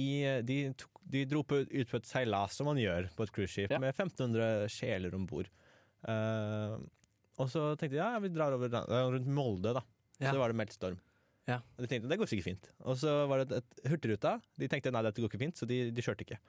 de, 0.47 0.57
tok, 0.77 1.01
de 1.15 1.23
dro 1.29 1.41
på, 1.47 1.61
ut 1.63 1.89
på 1.91 1.99
et 2.01 2.09
seilas, 2.09 2.53
som 2.57 2.69
man 2.69 2.79
gjør 2.81 3.09
på 3.15 3.25
et 3.25 3.33
cruiseskip, 3.35 3.73
Ja. 3.73 3.79
med 3.81 3.93
1500 3.95 4.69
sjeler 4.73 5.15
om 5.17 5.25
bord. 5.29 5.49
Uh, 6.05 6.77
og 7.41 7.49
så 7.49 7.71
tenkte 7.79 7.95
de 7.95 8.01
ja, 8.03 8.11
vi 8.21 8.29
drar 8.29 8.53
over 8.53 8.69
rundt 8.69 9.27
Molde, 9.27 9.73
da. 9.79 9.81
Ja. 10.19 10.31
Så 10.31 10.39
var 10.39 10.51
det 10.53 10.59
meldt 10.59 10.75
storm. 10.75 10.99
Ja. 11.47 11.59
Og 11.77 11.83
de 11.85 11.87
tenkte 11.91 12.09
det 12.09 12.17
går 12.17 12.29
sikkert 12.31 12.47
fint. 12.49 12.69
Og 12.89 12.97
så 12.97 13.11
var 13.29 13.43
det 13.43 13.51
et, 13.59 13.65
et 13.83 13.91
Hurtigruta. 13.91 14.35
De 14.57 14.67
tenkte 14.71 14.91
nei, 14.91 15.01
dette 15.05 15.21
går 15.21 15.29
ikke 15.29 15.41
fint, 15.43 15.55
så 15.59 15.67
de, 15.69 15.91
de 15.93 16.01
kjørte 16.01 16.25
ikke. 16.25 16.39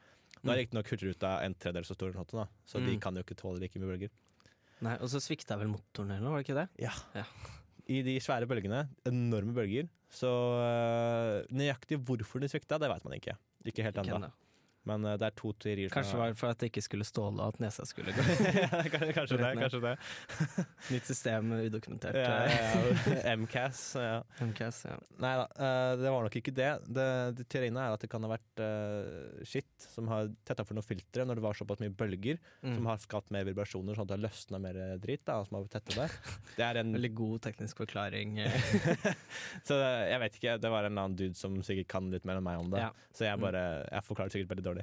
Nå 0.42 0.46
Mm. 0.46 0.52
er 0.52 0.58
riktignok 0.62 0.88
Hurtigruta 0.92 1.30
en 1.44 1.54
tredjedel 1.54 1.84
så 1.88 1.94
stor, 1.96 2.10
enn 2.12 2.18
Hotton, 2.20 2.48
så 2.64 2.76
så 2.78 2.80
de 2.84 2.94
Mm. 2.96 3.00
kan 3.00 3.14
jo 3.16 3.22
ikke 3.24 3.36
tåle 3.36 3.60
like 3.60 3.76
mye 3.78 3.88
bølger. 3.92 4.10
Nei, 4.82 4.94
Og 5.00 5.08
så 5.08 5.20
svikta 5.20 5.56
vel 5.58 5.68
motoren 5.68 6.10
eller 6.12 6.20
noe, 6.20 6.32
var 6.36 6.42
det 6.42 6.48
ikke 6.48 6.60
det? 6.60 6.68
Ja. 6.84 6.92
Ja. 7.14 7.24
I 7.88 8.02
de 8.02 8.16
svære 8.20 8.48
bølgene, 8.48 8.88
enorme 9.06 9.54
bølger, 9.54 9.88
så 10.10 10.26
øh, 10.28 11.46
nøyaktig 11.52 11.98
hvorfor 12.04 12.40
de 12.40 12.48
svikta, 12.48 12.78
det 12.80 12.88
vet 12.90 13.04
man 13.04 13.14
ikke. 13.18 13.36
Ikke 13.64 13.82
helt 13.86 13.96
ennå. 14.02 14.30
Men 14.86 15.04
øh, 15.04 15.16
det 15.18 15.26
er 15.26 15.34
to 15.34 15.50
teorier. 15.58 15.88
som 15.90 15.96
Kanskje 15.98 16.18
var 16.20 16.30
det 16.30 16.38
for 16.38 16.52
at 16.54 16.60
det 16.62 16.68
ikke 16.70 16.82
skulle 16.86 17.06
ståle, 17.08 17.42
at 17.42 17.58
nesa 17.62 17.84
skulle 17.88 18.12
gå. 18.16 18.22
kanskje, 19.16 19.38
det. 19.40 19.52
Kanskje 19.58 19.80
det. 19.82 19.94
Nytt 20.94 21.08
system, 21.10 21.52
udokumentert. 21.66 22.14
Ja, 22.14 22.44
eh. 22.46 23.32
MCAS. 23.40 23.80
Ja. 23.98 24.20
MCAS, 24.46 24.82
ja. 24.86 24.96
Nei 25.22 25.32
da, 25.40 25.46
øh, 25.58 25.96
det 26.04 26.12
var 26.14 26.26
nok 26.28 26.36
ikke 26.38 26.54
det. 26.54 26.70
det, 26.86 27.08
det 27.40 27.48
Teoriene 27.52 27.82
er 27.88 27.96
at 27.96 28.04
det 28.04 28.10
kan 28.12 28.22
ha 28.26 28.30
vært 28.30 28.62
uh, 28.62 29.42
skitt 29.46 29.86
som 29.90 30.06
har 30.12 30.30
tetta 30.46 30.64
for 30.66 30.78
noen 30.78 30.86
filtre 30.86 31.26
når 31.26 31.38
det 31.40 31.44
var 31.46 31.58
såpass 31.58 31.82
mye 31.82 31.94
bølger, 31.96 32.38
Mm. 32.66 32.74
som 32.78 32.86
har 32.88 32.98
skapt 33.02 33.30
mer 33.34 33.44
vibrasjoner, 33.46 33.94
sånn 33.94 34.06
at 34.06 34.10
det 34.10 34.16
har 34.16 34.22
løsna 34.24 34.58
mer 34.62 34.76
drit. 35.02 35.22
Da, 35.26 35.36
som 35.46 35.56
har 35.58 35.66
tettet 35.70 35.94
det. 35.98 36.06
Det 36.56 36.64
er 36.66 36.78
en 36.80 36.92
Veldig 36.96 37.10
god 37.18 37.42
teknisk 37.46 37.78
forklaring. 37.82 38.38
eh. 38.42 38.66
Så 39.66 39.76
jeg 39.80 40.20
vet 40.22 40.36
ikke, 40.38 40.54
det 40.62 40.70
var 40.72 40.86
en 40.88 40.98
annen 40.98 41.16
dude 41.18 41.38
som 41.38 41.54
sikkert 41.66 41.88
kan 41.90 42.10
litt 42.12 42.26
mer 42.28 42.38
enn 42.40 42.46
meg 42.46 42.60
om 42.62 42.70
det. 42.72 42.82
Ja. 42.84 42.90
Så 43.16 43.24
jeg 43.26 43.40
bare, 43.42 43.62
jeg 43.90 44.04
forklarer 44.06 44.34
sikkert 44.34 44.50
veldig 44.54 44.64
dårlig. 44.66 44.75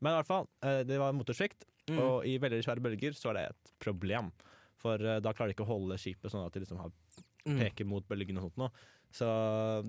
Men 0.00 0.12
i 0.12 0.16
hvert 0.20 0.26
fall, 0.30 0.48
eh, 0.62 0.82
det 0.84 0.98
var 1.00 1.12
motorsvikt, 1.16 1.64
Mm. 1.88 1.98
og 2.04 2.26
i 2.28 2.34
veldig 2.38 2.58
svære 2.62 2.82
bølger 2.84 3.14
så 3.16 3.30
er 3.30 3.34
det 3.38 3.44
et 3.48 3.70
problem. 3.80 4.30
For 4.76 4.94
eh, 5.00 5.20
da 5.24 5.32
klarer 5.32 5.48
de 5.48 5.54
ikke 5.56 5.64
å 5.64 5.70
holde 5.72 5.96
skipet 5.96 6.30
sånn 6.30 6.44
at 6.46 6.52
de 6.52 6.60
liksom 6.60 6.78
har, 6.82 6.90
Mm. 7.46 7.58
peker 7.62 7.86
mot 7.86 8.04
bølgene 8.06 8.36
og 8.42 8.50
sånt 8.52 8.58
nå. 8.58 8.70
Så 9.10 9.24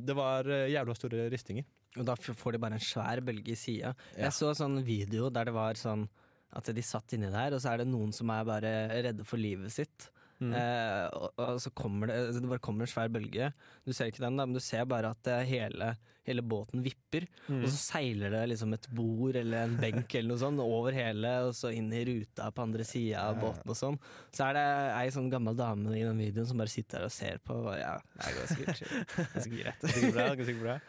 det 0.05 0.15
var 0.15 0.47
eh, 0.47 0.69
jævla 0.71 0.95
store 0.95 1.29
ristinger. 1.29 1.65
Og 1.97 2.05
da 2.05 2.15
får 2.15 2.53
de 2.53 2.57
bare 2.59 2.73
en 2.77 2.79
svær 2.79 3.19
bølge 3.25 3.51
i 3.51 3.55
sida. 3.55 3.95
Ja. 4.15 4.29
Jeg 4.29 4.31
så 4.37 4.53
sånn 4.55 4.81
video 4.85 5.29
der 5.29 5.45
det 5.45 5.53
var 5.53 5.73
sånn 5.73 6.07
at 6.53 6.63
de 6.63 6.81
satt 6.81 7.11
inni 7.13 7.29
der, 7.29 7.53
og 7.53 7.59
så 7.61 7.73
er 7.73 7.77
det 7.83 7.87
noen 7.87 8.13
som 8.13 8.29
er 8.29 8.45
bare 8.45 8.71
redde 9.03 9.25
for 9.25 9.37
livet 9.37 9.71
sitt. 9.71 10.09
Mm. 10.39 10.53
Eh, 10.55 11.05
og, 11.19 11.33
og 11.35 11.57
så 11.59 11.71
kommer 11.75 12.07
det, 12.07 12.19
altså, 12.29 12.41
det 12.43 12.51
bare 12.51 12.63
kommer 12.63 12.85
en 12.85 12.91
svær 12.91 13.09
bølge. 13.11 13.49
Du 13.83 13.91
ser 13.91 14.11
ikke 14.11 14.23
den, 14.23 14.37
da, 14.39 14.45
men 14.47 14.55
du 14.55 14.63
ser 14.63 14.85
bare 14.87 15.11
at 15.11 15.27
eh, 15.27 15.41
hele, 15.49 15.89
hele 16.27 16.43
båten 16.45 16.83
vipper. 16.85 17.25
Mm. 17.49 17.63
Og 17.63 17.67
så 17.67 17.79
seiler 17.81 18.31
det 18.35 18.43
liksom 18.53 18.75
et 18.77 18.87
bord 18.95 19.35
eller 19.39 19.67
en 19.67 19.75
benk 19.81 20.15
eller 20.15 20.31
noe 20.31 20.41
sånt 20.41 20.63
over 20.63 20.95
hele, 20.95 21.33
og 21.47 21.51
så 21.57 21.73
inn 21.75 21.91
i 21.95 22.05
ruta 22.07 22.47
på 22.55 22.65
andre 22.67 22.87
sida 22.87 23.25
av 23.27 23.41
båten 23.41 23.73
og 23.75 23.79
sånn. 23.79 23.99
Så 24.35 24.47
er 24.47 24.59
det 24.59 24.65
ei 25.01 25.11
sånn 25.15 25.27
gammel 25.33 25.59
dame 25.59 25.97
i 25.97 26.05
den 26.05 26.23
videoen 26.23 26.47
som 26.47 26.63
bare 26.63 26.71
sitter 26.71 27.03
der 27.03 27.09
og 27.11 27.15
ser 27.17 27.43
på. 27.43 27.59
Og 27.67 27.75
ja, 27.75 27.97
det 28.21 28.33
går 28.37 28.49
sikkert 28.53 28.83
ganske 29.35 29.53
greit. 29.57 29.83
Det 29.89 29.93
Sikkert 29.97 30.15
bra, 30.15 30.29
sikkert 30.37 30.63
bra. 30.63 30.79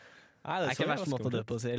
Nei, 0.40 0.54
er 0.56 0.70
ikke 0.70 0.86
så 0.86 0.88
verst 0.88 1.10
måte 1.12 1.28
å 1.28 1.34
dø 1.34 1.40
på, 1.44 1.58
å 1.58 1.60
si. 1.60 1.74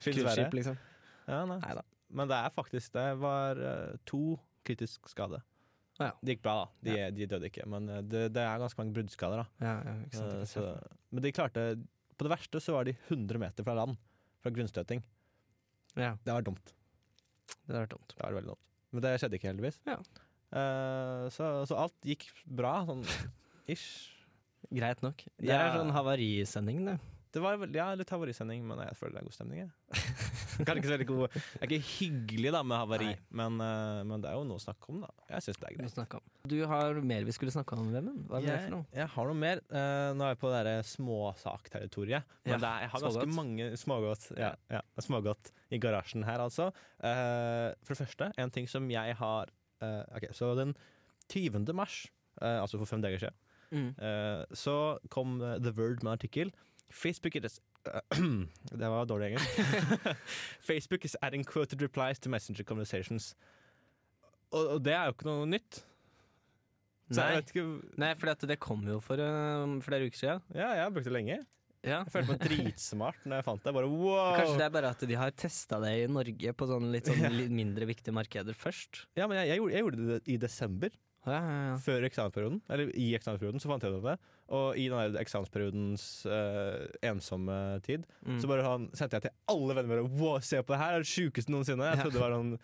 Cruiseskip, 0.00 0.54
liksom. 0.56 0.78
Ja, 1.26 1.42
nei. 1.48 1.58
Neida. 1.60 1.82
Men 2.16 2.30
det 2.30 2.36
er 2.38 2.52
faktisk 2.54 2.92
Det 2.94 3.06
var 3.18 3.58
eh, 3.58 3.96
to 4.06 4.36
kritisk 4.66 5.08
skade. 5.10 5.40
Ja. 5.98 6.10
Det 6.20 6.34
gikk 6.36 6.42
bra, 6.44 6.54
da. 6.60 6.66
De, 6.84 6.96
de 7.16 7.26
døde 7.30 7.48
ikke. 7.48 7.64
Men 7.72 7.88
eh, 7.88 8.02
det, 8.04 8.26
det 8.36 8.42
er 8.44 8.58
ganske 8.60 8.80
mange 8.82 8.92
bruddskader. 8.98 9.44
da 9.44 9.64
Ja, 9.64 9.74
ja, 9.86 9.94
sant, 10.12 10.34
Eh, 10.36 10.44
så, 10.50 10.64
men 11.10 11.22
de 11.24 11.32
klarte 11.32 11.62
På 12.16 12.26
det 12.26 12.32
verste 12.34 12.60
så 12.60 12.74
var 12.76 12.84
de 12.88 12.92
100 13.08 13.38
meter 13.40 13.64
fra 13.64 13.74
land. 13.78 13.96
Fra 14.44 14.52
grunnstøting. 14.52 15.00
Ja, 15.96 16.14
Det 16.24 16.32
var 16.36 16.42
dumt. 16.44 16.74
det 17.66 17.74
var 17.78 17.86
dumt. 17.88 18.12
Det 18.12 18.20
var 18.22 18.36
veldig 18.36 18.52
dumt. 18.52 18.62
Men 18.92 19.02
det 19.06 19.14
skjedde 19.20 19.36
ikke, 19.40 19.48
heldigvis. 19.52 19.80
Ja. 19.88 19.96
Eh, 20.56 21.24
så, 21.34 21.48
så 21.68 21.76
alt 21.86 21.96
gikk 22.06 22.28
bra, 22.46 22.78
sånn 22.88 23.02
ish. 23.72 24.12
Greit 24.72 25.00
nok. 25.04 25.24
Det 25.38 25.48
Ja. 25.48 25.62
er 25.70 25.78
sånn 25.80 25.92
havarisending, 25.94 26.84
det. 26.86 26.98
Det 27.36 27.42
var 27.44 27.58
ja, 27.74 27.90
litt 27.98 28.08
havarisending, 28.10 28.62
men 28.66 28.78
jeg 28.84 28.96
føler 28.96 29.16
det 29.18 29.20
er 29.24 29.28
god 29.28 29.36
stemning. 29.36 29.58
Jeg. 29.64 29.72
Kanskje 30.64 30.76
ikke 30.80 30.88
så 30.88 30.94
veldig 30.94 31.06
god 31.10 31.34
Det 31.36 31.60
er 31.60 31.66
ikke 31.68 31.88
hyggelig 31.98 32.52
da 32.54 32.62
med 32.62 32.76
havari, 32.80 33.10
men, 33.30 33.60
eh, 33.60 34.00
men 34.08 34.22
det 34.24 34.30
er 34.30 34.36
jo 34.38 34.44
noe 34.48 34.56
å 34.60 34.62
snakke 34.62 34.88
om, 34.92 35.00
da. 35.04 35.10
Jeg 35.30 35.44
syns 35.46 35.58
det 35.60 35.68
er 35.68 35.76
greit. 35.76 36.26
du 36.46 36.56
har 36.70 37.00
mer 37.02 37.24
vi 37.26 37.34
skulle 37.36 37.52
snakke 37.54 37.76
om, 37.76 37.88
Vemund. 37.92 38.24
Hva 38.30 38.38
er 38.38 38.44
det 38.46 38.50
Jeg, 38.52 38.62
for 38.64 38.74
noe? 38.76 38.86
jeg 39.00 39.08
har 39.16 39.26
noe 39.30 39.38
mer. 39.42 39.62
Eh, 39.70 40.10
nå 40.16 40.24
er 40.26 40.32
jeg 40.34 40.40
på 40.40 40.50
det 40.52 40.58
derre 40.64 40.76
småsakterritoriet. 40.86 42.24
Men 42.46 42.54
Ja, 42.54 42.56
er, 42.76 42.80
jeg 42.86 42.90
har 42.94 43.00
ganske 43.06 43.26
mange 43.34 43.70
smågodt, 43.80 44.26
ja, 44.38 44.52
ja, 44.70 44.80
smågodt 45.02 45.50
i 45.74 45.78
garasjen 45.82 46.24
her, 46.24 46.38
altså. 46.46 46.68
Eh, 47.02 47.74
for 47.84 47.94
det 47.94 48.00
første, 48.06 48.32
en 48.38 48.50
ting 48.50 48.68
som 48.68 48.88
jeg 48.90 49.16
har 49.16 49.52
Ok, 49.82 50.30
så 50.32 50.54
den 50.56 50.70
20. 51.28 51.66
mars, 51.76 52.06
altså 52.40 52.78
for 52.80 52.86
fem 52.88 53.02
dager 53.04 53.18
siden, 53.18 53.34
Mm. 53.72 53.90
så 54.54 54.96
kom 55.10 55.38
The 55.40 55.72
Word 55.76 56.02
med 56.02 56.12
en 56.12 56.18
artikkel. 56.18 56.52
Facebook 56.88 57.34
Det 58.80 58.92
var 58.92 59.08
dårlig 59.08 59.32
engelsk. 59.32 59.58
Facebook 60.68 61.04
is 61.08 61.16
adding 61.22 61.44
quoted 61.46 61.82
replies 61.82 62.18
to 62.22 62.32
messenger 62.32 62.64
conversations. 62.64 63.34
Og, 64.52 64.76
og 64.76 64.80
det 64.84 64.94
er 64.94 65.08
jo 65.08 65.16
ikke 65.16 65.28
noe 65.28 65.50
nytt. 65.50 65.82
Så 67.06 67.20
Nei, 67.20 67.26
jeg 67.26 67.38
vet 67.38 67.52
ikke 67.52 67.66
Nei 68.02 68.14
for 68.18 68.48
det 68.50 68.56
kom 68.62 68.80
jo 68.88 68.96
for 69.04 69.20
uh, 69.22 69.76
flere 69.84 70.08
uker 70.08 70.18
siden. 70.18 70.42
Ja, 70.54 70.72
jeg 70.74 70.82
har 70.86 70.94
brukt 70.94 71.06
det 71.06 71.14
lenge. 71.14 71.38
Ja. 71.86 72.00
Jeg 72.02 72.10
følte 72.10 72.34
meg 72.34 72.40
dritsmart 72.42 73.26
når 73.28 73.38
jeg 73.38 73.46
fant 73.46 73.62
det. 73.62 73.74
Bare 73.76 73.90
wow! 73.90 74.32
Kanskje 74.34 74.58
det 74.58 74.66
er 74.66 74.72
bare 74.74 74.90
at 74.90 75.04
de 75.06 75.18
har 75.20 75.34
testa 75.38 75.78
det 75.84 75.92
i 76.00 76.08
Norge 76.10 76.54
på 76.58 76.66
sånn 76.66 76.88
litt 76.94 77.10
sånn 77.10 77.38
mindre 77.60 77.86
viktige 77.86 78.14
markeder 78.16 78.58
først. 78.58 79.04
Ja, 79.18 79.28
men 79.30 79.38
jeg, 79.38 79.52
jeg, 79.52 79.60
gjorde, 79.60 79.76
jeg 79.76 79.86
gjorde 79.86 80.08
det 80.08 80.18
i 80.34 80.38
desember, 80.42 80.96
Ja, 81.26 81.40
ja, 81.42 81.58
ja. 81.72 81.76
før 81.82 82.06
eksamensperioden. 82.06 82.60
Eller 82.70 82.90
i 82.94 83.08
eksamensperioden, 83.18 83.60
så 83.62 83.70
fant 83.70 83.82
jeg 83.82 83.92
ut 83.92 83.98
av 83.98 84.08
det. 84.12 84.16
Og 84.56 84.78
i 84.78 84.84
den 84.92 85.16
eksamensperiodens 85.18 86.04
uh, 86.30 86.86
ensomme 87.02 87.56
tid, 87.86 88.06
Mm. 88.22 88.38
så 88.42 88.48
bare 88.50 88.62
han, 88.66 88.88
sendte 88.94 89.18
jeg 89.18 89.26
til 89.26 89.34
alle 89.50 89.74
venner 89.74 89.90
mine 90.02 90.20
Wow, 90.20 90.38
se 90.40 90.62
på 90.62 90.74
det 90.74 90.78
her! 90.82 90.94
Det 90.96 91.02
er 91.02 91.06
det 91.06 91.10
sjukeste 91.12 91.50
noensinne! 91.54 91.88
Jeg 91.92 91.98
trodde 92.04 92.14
det 92.18 92.22
var 92.24 92.34
noen 92.36 92.56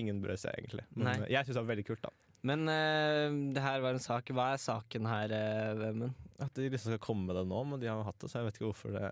Ingen 0.00 0.22
brød 0.24 0.40
seg, 0.40 0.54
egentlig. 0.56 0.86
Men 0.96 1.04
Nei. 1.04 1.14
eh, 1.26 1.32
jeg 1.34 1.44
syns 1.44 1.56
det 1.58 1.60
var 1.62 1.68
veldig 1.74 1.84
kult, 1.90 2.00
da. 2.06 2.12
Men 2.48 2.62
uh, 2.64 3.52
det 3.52 3.62
her 3.62 3.82
var 3.84 3.92
en 3.92 4.00
sak. 4.02 4.32
Hva 4.32 4.46
er 4.54 4.62
saken 4.62 5.04
her, 5.06 5.34
Vemund? 5.76 6.14
At 6.40 6.54
de 6.56 6.70
liksom 6.72 6.94
skal 6.94 7.02
komme 7.04 7.28
med 7.28 7.36
det 7.36 7.44
nå, 7.50 7.60
men 7.68 7.82
de 7.82 7.90
har 7.92 8.00
hatt 8.08 8.16
det, 8.24 8.30
så 8.32 8.40
jeg 8.40 8.48
vet 8.48 8.56
ikke 8.56 8.70
hvorfor 8.70 8.96
det 8.96 9.10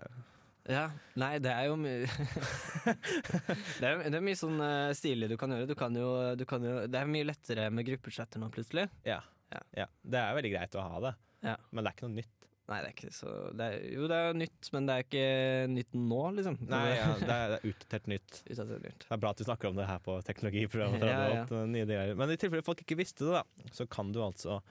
Ja, 0.71 0.85
nei, 1.19 1.33
det 1.43 1.51
er 1.51 1.67
jo 1.67 1.75
mye 1.79 2.05
det, 3.81 3.85
er, 3.87 4.03
det 4.07 4.17
er 4.17 4.23
mye 4.23 4.39
sånn 4.39 4.59
uh, 4.61 4.91
stilig 4.97 5.31
du 5.31 5.37
kan 5.39 5.51
gjøre. 5.53 5.67
Du 5.69 5.75
kan 5.77 5.95
jo, 5.97 6.09
du 6.39 6.45
kan 6.49 6.63
jo, 6.65 6.77
det 6.87 7.01
er 7.01 7.09
mye 7.11 7.27
lettere 7.27 7.67
med 7.73 7.87
gruppechatter 7.89 8.41
nå, 8.41 8.51
plutselig. 8.53 8.87
Ja. 9.07 9.19
Ja. 9.51 9.63
ja. 9.83 9.87
Det 10.01 10.21
er 10.21 10.37
veldig 10.37 10.53
greit 10.53 10.77
å 10.79 10.85
ha 10.87 11.01
det, 11.09 11.17
Ja. 11.43 11.57
men 11.71 11.83
det 11.83 11.91
er 11.91 11.97
ikke 11.97 12.07
noe 12.07 12.21
nytt. 12.21 12.37
Nei, 12.71 12.77
det 12.79 12.87
er 12.87 12.93
ikke 12.93 13.09
så 13.11 13.31
det 13.57 13.65
er, 13.67 13.79
Jo, 13.91 14.05
det 14.07 14.17
er 14.17 14.37
nytt, 14.37 14.67
men 14.71 14.85
det 14.87 14.93
er 14.93 15.05
ikke 15.05 15.23
nytt 15.73 15.95
nå, 15.97 16.19
liksom. 16.37 16.59
Nei, 16.71 16.83
ja, 16.93 17.07
det 17.19 17.35
er, 17.35 17.51
det 17.51 17.57
er 17.57 17.73
utdatert 17.73 18.07
nytt. 18.13 18.37
Utdatert 18.53 18.85
nytt. 18.85 19.03
Det 19.03 19.15
er 19.17 19.21
bra 19.25 19.33
at 19.33 19.41
du 19.41 19.47
snakker 19.47 19.71
om 19.71 19.79
det 19.81 19.87
her 19.89 19.99
på 20.05 20.15
teknologiprogrammet. 20.29 21.03
Ja, 21.11 21.25
ja. 21.41 22.15
Men 22.15 22.31
i 22.31 22.39
tilfelle 22.39 22.63
folk 22.63 22.85
ikke 22.85 22.99
visste 23.01 23.27
det, 23.27 23.41
da, 23.41 23.71
så 23.75 23.87
kan 23.91 24.13
du 24.15 24.21
altså 24.23 24.61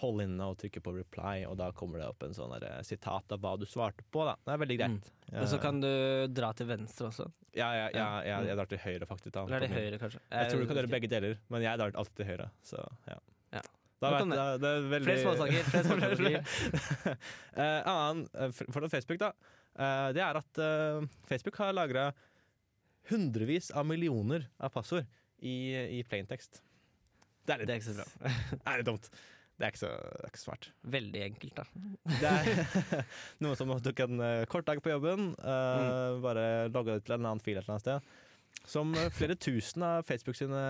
holde 0.00 0.24
inne 0.26 0.46
og 0.50 0.56
trykke 0.60 0.80
på 0.84 0.92
reply, 0.96 1.44
og 1.48 1.56
da 1.60 1.70
kommer 1.76 2.00
det 2.02 2.08
opp 2.10 2.22
en 2.26 2.34
sånn 2.36 2.52
eh, 2.58 2.80
sitat 2.86 3.32
av 3.36 3.40
hva 3.42 3.54
du 3.60 3.66
svarte 3.68 4.04
på. 4.12 4.24
da. 4.28 4.34
Det 4.46 4.54
er 4.54 4.62
veldig 4.64 4.78
greit. 4.80 5.10
Og 5.36 5.46
så 5.50 5.58
kan 5.62 5.80
du 5.82 5.88
dra 6.34 6.52
til 6.56 6.66
venstre 6.70 7.08
også. 7.10 7.28
Ja, 7.54 7.68
ja, 7.74 7.86
ja, 7.90 7.98
Ja. 7.98 8.08
jeg, 8.24 8.48
jeg 8.50 8.56
drar 8.60 8.68
til 8.70 8.78
høyre, 8.84 9.06
faktisk. 9.10 9.32
Da, 9.34 9.42
Eller 9.44 9.56
er 9.56 9.60
det 9.66 9.70
min. 9.70 9.78
høyre, 9.80 9.98
kanskje? 10.02 10.20
Jeg 10.30 10.50
tror 10.52 10.60
du 10.62 10.66
kan 10.70 10.80
gjøre 10.80 10.90
begge 10.96 11.10
deler, 11.10 11.38
men 11.50 11.62
jeg 11.66 11.78
drar 11.82 11.96
alltid 12.02 12.16
til 12.22 12.28
høyre. 12.30 12.50
Så 12.62 12.82
ja. 13.10 13.18
Ja. 13.58 13.62
Da 14.00 14.10
vet, 14.14 14.30
da, 14.32 14.44
det. 14.56 14.68
er 14.70 14.84
veldig 14.94 15.08
Flere 15.10 15.24
småsaker. 15.26 15.70
Flere 15.70 15.84
småsaker. 15.90 17.16
uh, 17.58 17.80
annen 17.90 18.22
eh, 18.34 18.50
for- 18.72 18.88
Facebook, 18.88 19.18
da. 19.20 19.32
Uh, 19.76 20.08
det 20.16 20.22
er 20.24 20.38
at 20.40 20.60
uh, 20.62 21.04
Facebook 21.28 21.58
har 21.60 21.74
lagra 21.76 22.06
hundrevis 23.10 23.70
av 23.74 23.86
millioner 23.88 24.46
av 24.58 24.70
passord 24.74 25.06
i, 25.40 25.74
i 25.98 26.02
plaintext. 26.08 26.62
Det 27.46 27.56
er 27.56 27.66
Det 27.66 27.74
er 27.74 27.80
ikke 27.80 27.90
så 27.90 27.98
bra. 27.98 28.32
er 28.70 28.80
litt 28.82 28.88
dumt. 28.88 29.10
Det 29.60 29.66
er 29.66 29.74
ikke 29.74 29.82
så, 29.82 29.90
det 29.92 30.24
er 30.24 30.30
ikke 30.32 30.40
så 30.40 30.46
smart. 30.48 30.66
Veldig 30.94 31.20
enkelt, 31.26 31.58
da. 31.58 31.64
Det 32.08 32.30
er 32.32 33.04
noen 33.44 33.58
som 33.60 33.72
tok 33.84 34.00
en 34.06 34.22
eh, 34.24 34.46
kort 34.48 34.64
dag 34.70 34.80
på 34.80 34.92
jobben, 34.94 35.34
eh, 35.36 36.16
bare 36.24 36.44
logga 36.72 36.96
ut 36.96 37.04
til 37.04 37.18
en 37.18 37.26
annen 37.28 37.42
fil 37.44 37.58
et 37.58 37.66
eller 37.66 37.76
annet 37.76 37.84
sted. 37.84 38.10
Som 38.72 38.94
eh, 38.96 39.10
flere 39.12 39.36
tusen 39.36 39.84
av 39.84 40.06
Facebook 40.08 40.38
sine 40.38 40.62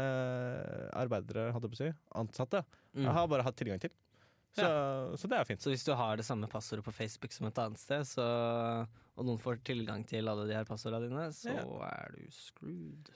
arbeidere, 0.98 1.52
hadde 1.54 1.70
på 1.70 1.78
å 1.78 1.82
si, 1.84 1.90
ansatte, 2.18 2.64
Mm. 2.90 3.04
har 3.14 3.28
bare 3.30 3.44
hatt 3.46 3.54
tilgang 3.54 3.78
til. 3.78 3.92
Så, 4.50 4.66
så 5.14 5.28
det 5.30 5.36
er 5.38 5.44
fint. 5.46 5.62
Så 5.62 5.70
hvis 5.70 5.84
du 5.86 5.92
har 5.94 6.16
det 6.18 6.24
samme 6.26 6.48
passordet 6.50 6.82
på 6.82 6.90
Facebook 6.90 7.30
som 7.30 7.46
et 7.46 7.58
annet 7.62 7.78
sted, 7.78 8.02
så, 8.08 8.24
og 9.14 9.28
noen 9.28 9.38
får 9.38 9.60
tilgang 9.62 10.02
til 10.10 10.26
alle 10.26 10.48
de 10.48 10.56
her 10.58 10.66
passordene 10.66 11.06
dine, 11.06 11.28
så 11.30 11.54
er 11.86 12.16
du 12.16 12.24
screwed. 12.34 13.12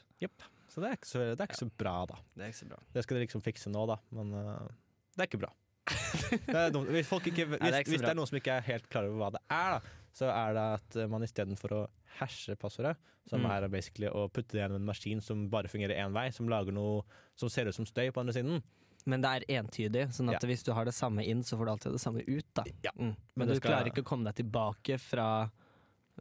Så 0.70 0.78
det 0.78 0.92
er 0.92 0.94
ikke 1.00 1.10
så, 1.10 1.24
det 1.34 1.42
er 1.42 1.50
ikke 1.50 1.58
så 1.64 1.70
bra, 1.82 1.96
da. 2.12 2.20
Det 2.38 2.46
er 2.46 2.54
ikke 2.54 2.60
så 2.62 2.70
bra. 2.70 2.78
Det 2.94 3.02
skal 3.02 3.18
dere 3.18 3.26
liksom 3.26 3.42
fikse 3.50 3.74
nå, 3.74 3.82
da, 3.90 3.98
men 4.14 4.30
uh, 4.38 4.70
det 5.18 5.24
er 5.24 5.28
ikke 5.32 5.42
bra. 5.42 5.50
Hvis, 5.84 7.06
folk 7.08 7.26
ikke, 7.30 7.46
hvis, 7.46 7.60
det 7.60 7.86
hvis 7.88 8.00
det 8.00 8.10
er 8.10 8.16
noen 8.18 8.30
som 8.30 8.38
ikke 8.40 8.54
er 8.58 8.64
helt 8.68 8.86
klar 8.92 9.08
over 9.08 9.18
hva 9.20 9.30
det 9.36 9.42
er, 9.52 9.76
da, 9.76 9.80
så 10.14 10.28
er 10.30 10.54
det 10.56 10.64
at 10.78 11.10
man 11.10 11.24
istedenfor 11.26 11.74
å 11.76 11.82
hashe 12.20 12.54
passordet, 12.60 12.96
som 13.28 13.40
Mm. 13.40 13.50
er 13.50 13.68
basically 13.72 14.06
å 14.12 14.26
putte 14.30 14.52
det 14.52 14.60
gjennom 14.62 14.76
en 14.82 14.84
maskin 14.86 15.20
som 15.24 15.46
bare 15.48 15.68
fungerer 15.72 15.96
én 15.96 16.12
vei, 16.12 16.30
som 16.30 16.48
lager 16.48 16.72
noe 16.76 17.02
som 17.36 17.48
ser 17.48 17.66
ut 17.70 17.74
som 17.74 17.86
støy 17.88 18.10
på 18.12 18.20
andre 18.20 18.34
siden 18.36 18.62
Men 19.06 19.20
det 19.20 19.30
er 19.48 19.60
entydig, 19.60 20.06
sånn 20.16 20.30
at 20.32 20.42
Ja. 20.42 20.48
hvis 20.48 20.62
du 20.64 20.72
har 20.72 20.84
det 20.86 20.94
samme 20.94 21.24
inn, 21.26 21.42
så 21.42 21.58
får 21.58 21.64
du 21.66 21.70
alltid 21.72 21.92
det 21.92 22.00
samme 22.00 22.22
ut. 22.26 22.46
da 22.54 22.64
Ja. 22.82 22.90
mm. 22.96 23.04
Men 23.04 23.16
Men, 23.36 23.48
du 23.48 23.54
skal- 23.56 23.70
klarer 23.72 23.86
ikke 23.92 24.02
å 24.02 24.04
komme 24.04 24.24
deg 24.32 24.36
tilbake 24.44 24.98
fra 25.00 25.50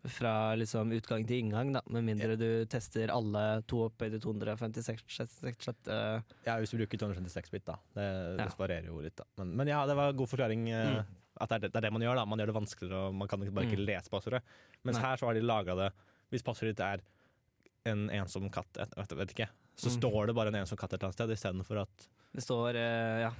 fra 0.06 0.54
liksom 0.60 0.92
utgang 0.92 1.24
til 1.26 1.40
inngang, 1.40 1.72
da 1.74 1.82
med 1.88 2.04
mindre 2.04 2.36
du 2.36 2.66
tester 2.68 3.08
alle 3.14 3.64
to 3.72 3.86
opphøyde 3.88 4.20
256 4.20 5.08
uh, 5.88 6.22
Ja, 6.46 6.58
hvis 6.60 6.72
du 6.74 6.78
bruker 6.82 6.98
256 7.00 7.52
bit, 7.54 7.66
da. 7.66 7.78
Det, 7.96 8.08
Ja. 8.38 8.46
det 8.46 8.58
varierer 8.60 8.88
jo 8.92 9.00
litt, 9.00 9.16
da. 9.16 9.24
Men, 9.38 9.56
men 9.56 9.68
ja, 9.72 9.86
det 9.88 9.96
var 9.96 10.10
en 10.12 10.18
god 10.18 10.30
forklaring. 10.30 10.70
eh, 10.70 11.04
Mm. 11.04 11.06
At 11.42 11.50
det 11.50 11.56
er, 11.56 11.60
det, 11.64 11.70
det 11.74 11.78
er 11.80 11.82
det 11.88 11.94
man 11.94 12.02
gjør, 12.04 12.16
da. 12.20 12.26
Man 12.30 12.38
gjør 12.40 12.52
det 12.52 12.56
vanskeligere, 12.60 13.00
og 13.08 13.16
man 13.16 13.28
kan 13.28 13.40
bare 13.40 13.66
ikke 13.66 13.80
Mm. 13.80 13.86
lese 13.88 14.10
passordet. 14.12 14.42
Mens 14.86 15.00
Nei. 15.00 15.06
her 15.08 15.18
så 15.18 15.26
har 15.26 15.34
de 15.34 15.42
laga 15.42 15.76
det 15.76 15.92
Hvis 16.30 16.44
passordet 16.44 16.76
ditt 16.76 16.80
er 16.86 17.02
en 17.86 18.10
ensom 18.10 18.50
katt, 18.52 18.70
jeg 18.78 18.88
vet, 18.96 19.10
vet 19.18 19.34
ikke, 19.34 19.50
så 19.76 19.90
Mm. 19.90 19.98
står 20.02 20.28
det 20.28 20.36
bare 20.36 20.48
en 20.50 20.56
ensom 20.62 20.78
katt 20.78 20.94
et 20.94 21.00
eller 21.02 21.10
annet 21.10 21.16
sted, 21.16 21.30
istedenfor 21.32 21.82
at 21.82 22.08
Det 22.36 22.44
står 22.44 22.76
uh, 22.76 23.20
ja. 23.26 23.32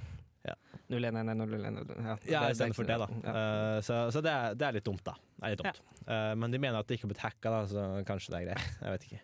Ja. 0.44 0.54
0111 0.92 1.94
ja. 1.96 2.16
Ja, 2.28 2.40
det- 2.44 2.52
istedenfor 2.56 2.84
det, 2.88 2.96
da. 3.00 3.06
Ja. 3.24 3.34
Uh, 3.34 3.78
så 3.86 4.00
så 4.12 4.20
det, 4.24 4.32
er, 4.32 4.54
det 4.60 4.66
er 4.68 4.72
litt 4.76 4.84
dumt, 4.84 5.00
da. 5.06 5.14
Litt 5.48 5.62
dumt. 5.62 5.80
Eh, 6.06 6.34
men 6.36 6.52
de 6.52 6.58
mener 6.60 6.78
at 6.78 6.86
det 6.88 6.98
ikke 6.98 7.06
har 7.08 7.12
blitt 7.14 7.22
hacka, 7.24 7.50
da, 7.54 7.60
så 7.70 7.84
kanskje 8.08 8.32
det 8.34 8.40
er 8.42 8.44
greit. 8.50 8.66
Jeg 8.82 8.92
vet 8.94 9.06
ikke. 9.08 9.20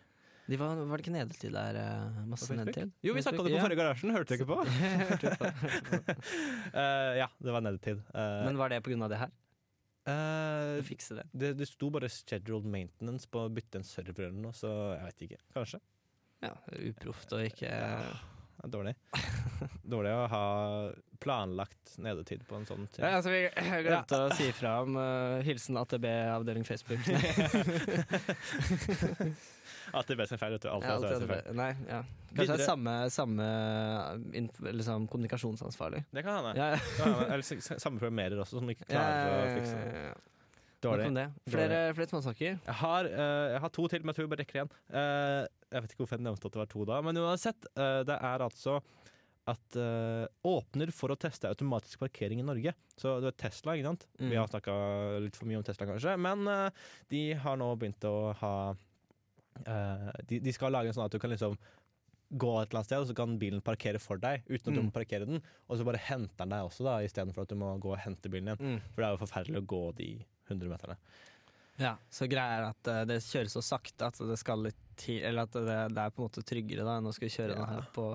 De 0.51 0.57
var, 0.59 0.79
var 0.89 0.97
det 0.97 1.05
ikke 1.05 1.13
nedetid 1.13 1.53
der? 1.53 1.77
eh, 1.79 2.17
masse 2.27 2.55
nedetid? 2.57 2.91
Jo, 3.05 3.13
vi 3.15 3.21
snakka 3.23 3.39
om 3.39 3.45
det 3.47 3.53
på 3.53 3.59
Ja. 3.59 3.65
forrige 3.67 3.79
garasjen, 3.79 4.11
hørte 4.11 4.33
du 4.33 4.41
ikke 4.41 4.49
på? 4.49 4.57
Eh, 6.81 7.11
ja, 7.21 7.27
det 7.37 7.51
var 7.53 7.61
nedetid. 7.61 8.01
Uh, 8.15 8.41
Men 8.47 8.57
var 8.57 8.69
det 8.73 8.81
på 8.83 8.91
grunn 8.91 9.03
av 9.05 9.09
det 9.13 9.19
her? 9.21 9.31
Uh, 10.09 10.81
fikse 10.83 11.13
det? 11.19 11.27
det, 11.31 11.53
det 11.59 11.67
sto 11.69 11.89
bare 11.93 12.09
'scheduled 12.09 12.65
maintenance' 12.65 13.27
på 13.29 13.45
å 13.45 13.51
bytte 13.53 13.77
en 13.77 13.85
server 13.85 14.27
eller 14.31 14.41
noe, 14.41 14.53
så 14.57 14.71
jeg 14.97 15.05
vet 15.05 15.25
ikke. 15.27 15.41
Kanskje. 15.53 15.79
Ja, 16.41 16.55
Uproft 16.89 17.33
og 17.37 17.43
ikke 17.45 17.69
Det 18.61 18.67
er 18.67 18.73
dårlig. 18.75 18.93
dårlig 19.95 20.11
å 20.13 20.25
ha 20.29 20.45
planlagt 21.21 21.95
nedetid 22.01 22.43
på 22.45 22.57
en 22.57 22.65
sånn 22.69 22.85
tid. 22.93 23.01
Ja, 23.03 23.17
altså, 23.17 23.33
vi 23.33 23.41
glemte 23.49 23.81
glemte 23.87 24.19
å 24.25 24.29
si 24.37 24.51
fra 24.57 24.75
om 24.85 24.97
uh, 24.97 25.41
hilsen 25.45 25.77
AtB 25.81 26.05
avdeling 26.05 26.65
Facebook. 26.65 27.01
AtB 29.97 30.23
sin 30.29 30.39
feil, 30.39 30.55
vet 30.55 30.65
du. 30.65 30.69
Alt 30.71 30.85
Ja, 30.85 30.95
alt 30.95 31.25
feil. 31.29 31.53
Nei, 31.57 31.71
ja. 31.89 32.01
Kanskje 32.31 32.53
det 32.53 32.57
er 32.61 32.65
samme, 32.69 32.95
samme 33.13 33.47
liksom, 34.77 35.07
kommunikasjonsansvarlig. 35.11 36.05
Det 36.13 36.25
kan 36.25 36.37
hende. 36.39 36.53
Ja, 36.57 36.77
ja. 37.01 37.13
Eller 37.27 37.45
samme 37.45 37.97
programmerer 37.97 38.45
også, 38.45 38.61
som 38.61 38.69
ikke 38.71 38.87
klarer 38.89 39.33
å 39.39 39.55
fikse 39.57 39.77
det. 39.77 39.87
ja, 39.89 40.11
ja. 40.11 40.19
Dårlig. 40.81 41.27
Flere, 41.45 41.79
flere 41.93 42.09
småsaker. 42.09 42.55
Jeg 42.65 42.75
har, 42.79 43.05
eh, 43.05 43.51
jeg 43.53 43.59
har 43.61 43.69
to 43.69 43.83
til, 43.87 44.01
men 44.01 44.09
jeg 44.09 44.17
tror 44.17 44.25
vi 44.25 44.31
bare 44.31 44.41
rekker 44.41 44.57
igjen. 44.57 44.71
Eh, 44.97 45.43
jeg 45.71 45.81
vet 45.85 45.93
ikke 45.93 46.03
hvorfor 46.03 46.19
jeg 46.19 46.25
nevnte 46.27 46.47
at 46.49 46.55
det 46.57 46.61
var 46.61 46.69
to 46.71 46.85
da, 46.89 46.99
men 47.05 47.17
uansett. 47.21 47.65
eh, 47.75 48.01
det 48.07 48.17
er 48.19 48.43
altså 48.45 48.81
at 49.49 49.75
uh, 49.75 50.27
åpner 50.45 50.91
for 50.93 51.09
å 51.09 51.15
teste 51.17 51.49
automatisk 51.49 51.97
parkering 52.03 52.39
i 52.39 52.45
Norge. 52.45 52.75
Så 52.95 53.15
du 53.19 53.25
vet 53.25 53.39
Tesla, 53.41 53.73
ikke 53.73 53.87
sant? 53.89 54.03
Mm. 54.19 54.27
Vi 54.29 54.37
har 54.37 54.47
snakka 54.51 54.75
litt 55.23 55.35
for 55.39 55.49
mye 55.49 55.57
om 55.57 55.63
Tesla, 55.65 55.87
kanskje. 55.89 56.13
Men 56.21 56.45
uh, 56.45 56.69
de 57.09 57.23
har 57.41 57.57
nå 57.57 57.71
begynt 57.81 58.05
å 58.05 58.13
ha 58.37 58.51
uh, 58.71 60.11
de, 60.29 60.39
de 60.45 60.53
skal 60.55 60.71
lage 60.75 60.91
en 60.91 60.97
sånn 60.99 61.07
at 61.07 61.15
du 61.15 61.19
kan 61.21 61.33
liksom 61.33 61.57
gå 62.31 62.51
et 62.61 62.69
eller 62.69 62.79
annet 62.79 62.87
sted, 62.91 63.01
og 63.03 63.09
så 63.09 63.15
kan 63.17 63.33
bilen 63.41 63.63
parkere 63.65 63.99
for 63.99 64.21
deg 64.21 64.45
uten 64.47 64.61
at 64.61 64.75
du 64.77 64.79
Mm. 64.79 64.85
må 64.87 64.95
parkere 64.95 65.25
den. 65.27 65.41
Og 65.67 65.81
så 65.81 65.87
bare 65.89 65.99
henter 66.05 66.45
den 66.45 66.53
deg 66.53 66.69
også, 66.69 66.85
da, 66.87 66.99
istedenfor 67.03 67.43
at 67.43 67.51
du 67.51 67.57
må 67.59 67.73
gå 67.81 67.91
og 67.91 67.99
hente 68.05 68.29
bilen 68.31 68.53
din. 68.53 68.77
Mm. 68.77 68.79
For 68.93 69.01
det 69.01 69.09
er 69.09 69.17
jo 69.17 69.23
forferdelig 69.25 69.59
å 69.65 69.67
gå 69.73 69.81
de 69.97 70.09
100 70.47 70.69
meterne. 70.71 70.95
Ja, 71.79 71.95
så 72.11 72.27
greia 72.29 72.59
er 72.59 72.65
at 72.69 72.89
uh, 72.91 73.01
det 73.09 73.21
kjøres 73.25 73.55
så 73.55 73.63
sakte 73.65 74.09
at 74.11 74.19
det 74.27 74.37
skal 74.37 74.67
litt 74.67 74.79
til 75.01 75.21
Eller 75.25 75.47
at 75.47 75.55
det, 75.55 75.77
det 75.95 76.03
er 76.03 76.11
på 76.13 76.21
en 76.21 76.27
måte 76.27 76.43
tryggere 76.45 76.83
da 76.85 76.97
enn 76.99 77.07
å 77.09 77.13
skulle 77.15 77.33
kjøre 77.33 77.55
Ja. 77.55 77.61
den 77.63 77.71
her 77.71 77.87
på 77.95 78.09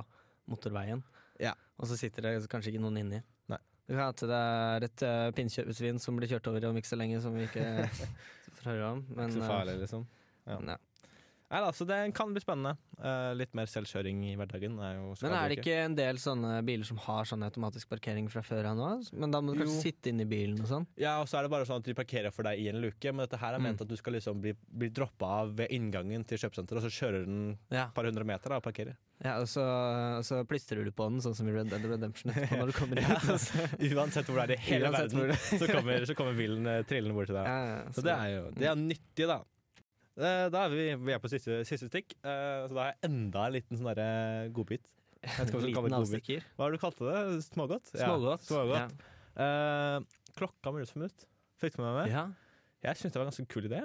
motorveien. 0.46 1.00
Ja. 1.42 1.54
Og 1.80 1.88
så 1.90 1.96
sitter 1.98 2.22
det 2.28 2.50
kanskje 2.52 2.70
ikke 2.72 2.82
noen 2.84 3.00
inni. 3.00 3.18
Nei. 3.50 3.58
Det 3.86 3.96
kan 3.96 4.04
hende 4.04 4.28
det 4.30 4.42
er 4.42 4.86
et 4.86 5.04
uh, 5.06 5.30
pinnkjøpesvin 5.36 5.98
som 6.02 6.18
blir 6.18 6.30
kjørt 6.30 6.46
over 6.52 6.68
om 6.68 6.78
ikke 6.78 6.92
så 6.92 6.98
lenge, 7.00 7.18
som 7.24 7.34
vi 7.34 7.48
ikke 7.48 7.64
får 8.60 8.70
høre 8.70 8.92
om. 8.94 9.02
Men, 9.18 9.34
så 9.34 9.42
eh, 9.42 9.50
farlig, 9.50 9.76
liksom. 9.82 10.06
Ja. 10.46 10.60
ja. 10.60 10.78
Nei 11.46 11.60
da, 11.62 11.68
så 11.70 11.84
det 11.86 11.96
kan 12.16 12.32
bli 12.34 12.40
spennende. 12.42 12.72
Uh, 12.98 13.30
litt 13.38 13.52
mer 13.54 13.68
selvkjøring 13.70 14.22
i 14.26 14.32
hverdagen. 14.34 14.78
Er 14.82 14.96
jo, 14.96 15.12
Men 15.22 15.34
er 15.36 15.52
det 15.52 15.58
ikke 15.60 15.76
en 15.84 15.94
del 15.94 16.16
sånne 16.18 16.56
biler 16.66 16.88
som 16.88 16.98
har 17.04 17.28
sånn 17.28 17.44
automatisk 17.46 17.90
parkering 17.92 18.26
fra 18.32 18.42
før 18.42 18.66
av 18.72 18.78
nå? 18.80 18.88
Men 19.14 19.30
da 19.30 19.38
må 19.44 19.54
du 19.54 19.60
kanskje 19.62 19.84
sitte 19.92 20.10
inn 20.10 20.24
i 20.24 20.26
bilen 20.26 20.58
og 20.64 20.66
sånn? 20.72 20.86
Ja, 20.98 21.20
og 21.22 21.28
så 21.30 21.38
er 21.38 21.46
det 21.46 21.52
bare 21.52 21.68
sånn 21.68 21.78
at 21.84 21.86
de 21.86 21.94
parkerer 21.94 22.34
for 22.34 22.48
deg 22.48 22.58
i 22.64 22.66
en 22.72 22.80
luke, 22.82 23.12
men 23.12 23.22
dette 23.22 23.38
her 23.38 23.54
er 23.54 23.62
ment 23.62 23.78
Mm. 23.78 23.84
at 23.86 23.92
du 23.92 23.96
skal 24.00 24.16
liksom 24.18 24.40
bli, 24.42 24.54
bli 24.66 24.88
droppa 24.90 25.30
av 25.44 25.54
ved 25.60 25.70
inngangen 25.70 26.26
til 26.26 26.38
kjøpesenteret, 26.42 26.82
og 26.82 26.88
så 26.90 26.94
kjører 26.98 27.24
den 27.28 27.58
Ja. 27.70 27.86
par 27.94 28.04
hundre 28.10 28.24
meter 28.24 28.48
da, 28.50 28.56
og 28.56 28.62
parkerer. 28.66 28.96
ja 29.22 29.38
og, 29.38 29.46
så, 29.46 29.62
og 30.18 30.24
så 30.26 30.42
plystrer 30.48 30.82
du 30.84 30.90
på 30.90 31.06
den, 31.10 31.20
sånn 31.22 31.34
som 31.36 31.46
i 31.48 31.52
Red 31.54 31.70
Dead 31.70 31.84
Redemption 31.84 32.32
etterpå 32.34 32.58
når 32.58 32.72
du 32.72 32.78
kommer 32.80 32.98
inn. 32.98 33.06
ja, 33.12 33.20
altså, 33.22 33.68
Uansett 33.94 34.26
hvor 34.26 34.42
det 34.42 34.56
er 34.56 34.58
i 34.58 34.64
hele 34.72 34.90
verden, 34.90 35.30
så 35.36 35.68
kommer, 35.70 36.06
så 36.10 36.14
kommer 36.18 36.34
bilen 36.34 36.66
eh, 36.66 36.82
trillende 36.90 37.14
bort 37.14 37.30
til 37.30 37.38
deg. 37.38 37.46
Ja, 37.54 37.60
ja, 37.76 37.92
Så 37.94 38.02
det 38.02 38.16
er 38.18 38.32
jo 38.34 38.48
det 38.56 38.66
er 38.72 38.74
nyttig, 38.82 39.28
da. 39.30 39.44
Eh, 40.16 40.46
Da 40.52 40.64
er 40.64 40.72
vi, 40.72 40.84
vi 41.06 41.12
er 41.12 41.20
på 41.22 41.28
siste, 41.32 41.60
siste 41.68 41.88
stikk, 41.90 42.14
eh, 42.24 42.66
så 42.68 42.72
da 42.72 42.82
har 42.86 42.92
jeg 42.94 43.10
enda 43.10 43.46
en 43.48 43.56
liten 43.58 43.76
sånn 43.80 43.90
derre 43.92 44.48
godbit. 44.56 44.86
Liten 45.26 45.96
avstikker. 45.98 46.44
Hva 46.56 46.68
har 46.68 46.72
du 46.76 46.78
kalt 46.80 46.98
det? 47.02 47.20
Smågodt? 47.50 47.92
Ja, 47.96 48.06
Smågodt. 48.46 48.48
Ja. 48.78 48.88
Eh, 49.36 50.00
klokka 50.38 50.72
minutt 50.72 50.92
for 50.92 51.02
minutt. 51.02 51.26
Fikk 51.60 51.76
du 51.76 51.82
med 51.82 51.94
meg? 52.00 52.10
Ja. 52.12 52.26
Jeg 52.84 52.98
syntes 53.00 53.14
det 53.16 53.20
var 53.20 53.26
en 53.26 53.32
ganske 53.32 53.48
kul 53.52 53.68
idé. 53.68 53.80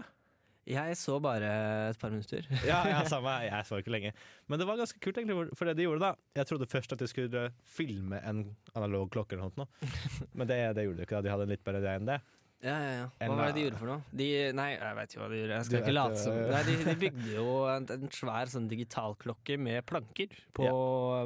Jeg 0.69 0.93
så 0.99 1.15
bare 1.23 1.47
et 1.89 1.97
par 1.99 2.11
minutter. 2.13 2.45
Ja, 2.69 2.83
ja, 2.87 2.99
samme. 3.09 3.31
Jeg 3.47 3.65
så 3.65 3.79
ikke 3.81 3.91
lenge. 3.95 4.11
Men 4.47 4.59
det 4.61 4.67
var 4.69 4.77
ganske 4.77 4.99
kult, 5.01 5.17
egentlig, 5.17 5.49
for 5.57 5.65
det 5.65 5.73
de 5.79 5.87
gjorde 5.87 6.03
da 6.03 6.11
Jeg 6.37 6.47
trodde 6.51 6.67
først 6.69 6.93
at 6.93 7.01
de 7.01 7.07
skulle 7.09 7.47
filme 7.65 8.19
en 8.21 8.43
analog 8.77 9.09
klokke 9.11 9.33
eller 9.35 9.49
noe 9.57 9.65
men 10.37 10.47
det, 10.47 10.59
det 10.77 10.85
gjorde 10.85 11.01
de 11.01 11.07
ikke. 11.07 11.17
da 11.17 11.25
De 11.25 11.33
hadde 11.33 11.47
en 11.49 11.55
litt 11.55 11.65
bedre 11.65 11.81
idé 11.81 11.95
enn 11.97 12.11
det. 12.11 12.19
Ja, 12.61 12.75
ja, 12.77 12.89
ja. 12.93 13.05
Hva 13.17 13.35
var 13.39 13.49
det 13.49 13.55
de 13.57 13.63
gjorde 13.65 13.79
for 13.79 13.89
noe? 13.89 14.03
De, 14.13 14.27
nei, 14.53 14.67
jeg 14.75 14.97
vet 14.99 15.13
ikke 15.13 15.21
hva 15.23 15.29
de 15.31 15.39
gjorde. 15.39 15.55
Jeg 15.55 15.67
skal 15.67 15.79
ikke 15.79 15.93
late 15.95 16.19
som 16.21 16.35
øh. 16.37 16.51
Nei, 16.51 16.61
de, 16.67 16.75
de 16.85 16.93
bygde 17.03 17.31
jo 17.33 17.45
en, 17.71 17.87
en 17.95 18.11
svær 18.13 18.51
sånn 18.53 18.67
digitalklokke 18.69 19.57
med 19.57 19.87
planker 19.89 20.35
på, 20.57 20.67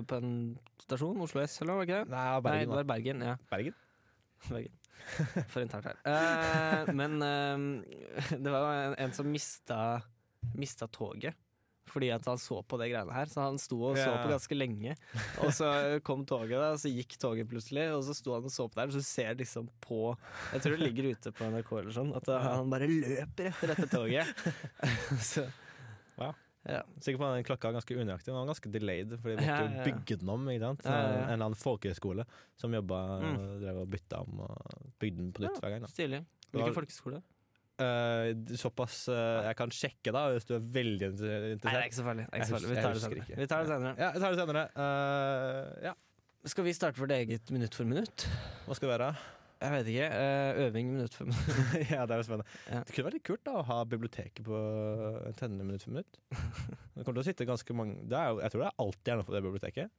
på 0.07 0.19
en 0.21 0.31
stasjon. 0.85 1.19
Oslo 1.25 1.43
S, 1.43 1.57
eller 1.59 1.75
var 1.75 1.83
det 1.83 1.89
ikke 1.89 1.99
det? 1.99 2.13
Nei, 2.15 2.23
Nei, 2.29 2.41
Bergen. 2.47 2.71
det 2.71 2.79
var 2.79 2.89
Bergen. 2.93 3.25
Ja. 3.27 3.35
Bergen? 3.51 3.77
Bergen. 4.53 4.81
For 5.51 5.59
internt 5.59 5.89
her. 5.91 5.99
Uh, 6.07 6.93
men 6.95 7.19
uh, 7.19 8.37
det 8.47 8.55
var 8.55 8.69
en, 8.71 8.95
en 9.03 9.17
som 9.17 9.27
mista, 9.27 9.81
mista 10.55 10.87
toget. 10.87 11.35
Fordi 11.85 12.09
at 12.15 12.25
han 12.25 12.39
så 12.41 12.57
på 12.65 12.77
det 12.81 12.87
greiene 12.91 13.13
her. 13.13 13.29
Så 13.29 13.43
han 13.45 13.57
sto 13.61 13.77
og 13.91 13.97
så 13.99 14.07
på 14.23 14.29
ganske 14.31 14.55
lenge. 14.57 14.95
Og 15.45 15.51
så 15.53 15.67
kom 16.03 16.23
toget, 16.25 16.55
da, 16.57 16.71
og 16.73 16.79
så 16.81 16.89
gikk 16.91 17.13
toget 17.21 17.47
plutselig, 17.51 17.85
og 17.93 18.01
så 18.07 18.15
sto 18.17 18.33
han 18.33 18.47
og 18.49 18.51
så 18.51 18.65
på 18.67 18.79
der. 18.79 18.89
og 18.89 18.95
Så 18.95 19.03
du 19.03 19.07
ser 19.07 19.35
liksom 19.37 19.69
på 19.85 19.99
Jeg 20.53 20.61
tror 20.65 20.75
det 20.77 20.87
ligger 20.89 21.11
ute 21.13 21.31
på 21.37 21.45
NRK 21.51 21.71
eller 21.79 21.91
sånn, 21.95 22.09
at 22.17 22.27
han 22.41 22.69
bare 22.73 22.87
løper 22.89 23.51
etter 23.51 23.75
dette 23.75 23.87
toget. 23.93 24.25
så, 25.31 25.45
Ja. 26.17 26.31
ja. 26.65 26.81
Sikkert 27.03 27.19
på 27.21 27.27
at 27.29 27.35
den 27.37 27.43
klokka 27.51 27.71
ganske 27.75 27.95
unøyaktig. 27.99 28.31
Den 28.31 28.39
var 28.39 28.47
ganske 28.49 28.71
delayed, 28.73 29.13
for 29.21 29.29
de 29.29 29.35
måtte 29.37 29.45
Ja, 29.45 29.59
jo 29.61 29.69
ja, 29.69 29.77
ja. 29.77 29.85
bygge 29.85 30.17
den 30.21 30.29
om. 30.33 30.47
En 30.49 30.55
eller 30.55 31.35
annen 31.35 31.55
folkehøyskole 31.59 32.25
som 32.57 32.73
jobba 32.73 33.01
Mm. 33.21 33.59
drev 33.61 33.81
og 33.83 33.89
bytta 33.93 34.21
om 34.25 34.39
og 34.47 34.91
bygde 34.99 35.17
den 35.21 35.31
på 35.33 35.45
nytt 35.45 35.59
hver 35.61 35.69
gang. 35.75 35.81
Da. 35.85 35.87
Stilig. 35.93 36.25
Hvilken 36.51 36.73
folkeskole? 36.73 37.21
Eh, 37.75 38.29
såpass 38.55 39.01
uh, 39.11 39.43
jeg 39.49 39.55
kan 39.59 39.71
sjekke, 39.75 40.11
da, 40.15 40.29
hvis 40.31 40.47
du 40.47 40.53
er 40.55 40.67
veldig 40.77 41.09
interessert. 41.11 41.65
Nei, 41.65 41.73
det 41.73 41.81
er 41.81 41.89
ikke 41.89 41.97
så 41.97 42.05
farlig. 42.05 42.25
Ikke 42.29 42.47
så 42.47 42.55
farlig. 42.55 42.69
Vi 42.71 42.75
tar 42.77 42.93
det 42.93 43.01
husker. 43.01 43.39
Vi 43.41 43.47
tar 43.51 43.65
det 43.65 43.71
senere. 43.71 43.95
Ja, 43.99 44.11
jeg 44.15 44.23
tar 44.23 44.35
det 44.35 44.39
senere. 44.39 44.63
Uh, 44.79 45.88
ja, 45.89 45.95
Skal 46.53 46.67
vi 46.69 46.75
starte 46.77 47.03
vårt 47.03 47.15
eget 47.17 47.51
minutt 47.51 47.75
for 47.75 47.89
minutt? 47.89 48.27
hva 48.67 48.77
skal 48.77 48.88
det 48.88 48.93
være? 48.95 49.09
Jeg 49.65 49.71
vet 49.73 49.89
ikke. 49.91 50.07
øving 50.65 50.93
minutt 50.93 51.17
for 51.17 51.27
minutt. 51.27 51.67
ja, 51.93 52.05
det 52.05 52.15
er 52.15 52.21
jo 52.21 52.27
spennende. 52.29 52.47
Ja. 52.69 52.79
Det 52.85 52.95
kunne 52.95 53.09
vært 53.09 53.17
litt 53.19 53.27
kult 53.27 53.43
da, 53.47 53.57
å 53.59 53.67
ha 53.67 53.81
biblioteket 53.91 54.43
på 54.47 54.63
tennende 55.39 55.67
minutt 55.67 55.83
for 55.83 55.95
minutt. 55.95 56.19
Det 56.95 57.03
kommer 57.03 57.17
til 57.19 57.23
å 57.25 57.27
sitte 57.27 57.47
ganske 57.49 57.75
mange 57.75 58.05
det 58.07 58.15
er 58.15 58.29
jo, 58.31 58.38
Jeg 58.39 58.53
tror 58.53 58.61
det 58.61 58.67
er 58.69 58.83
alltid 58.85 59.09
er 59.11 59.17
noe 59.19 59.27
på 59.27 59.35
det 59.35 59.41
biblioteket. 59.43 59.95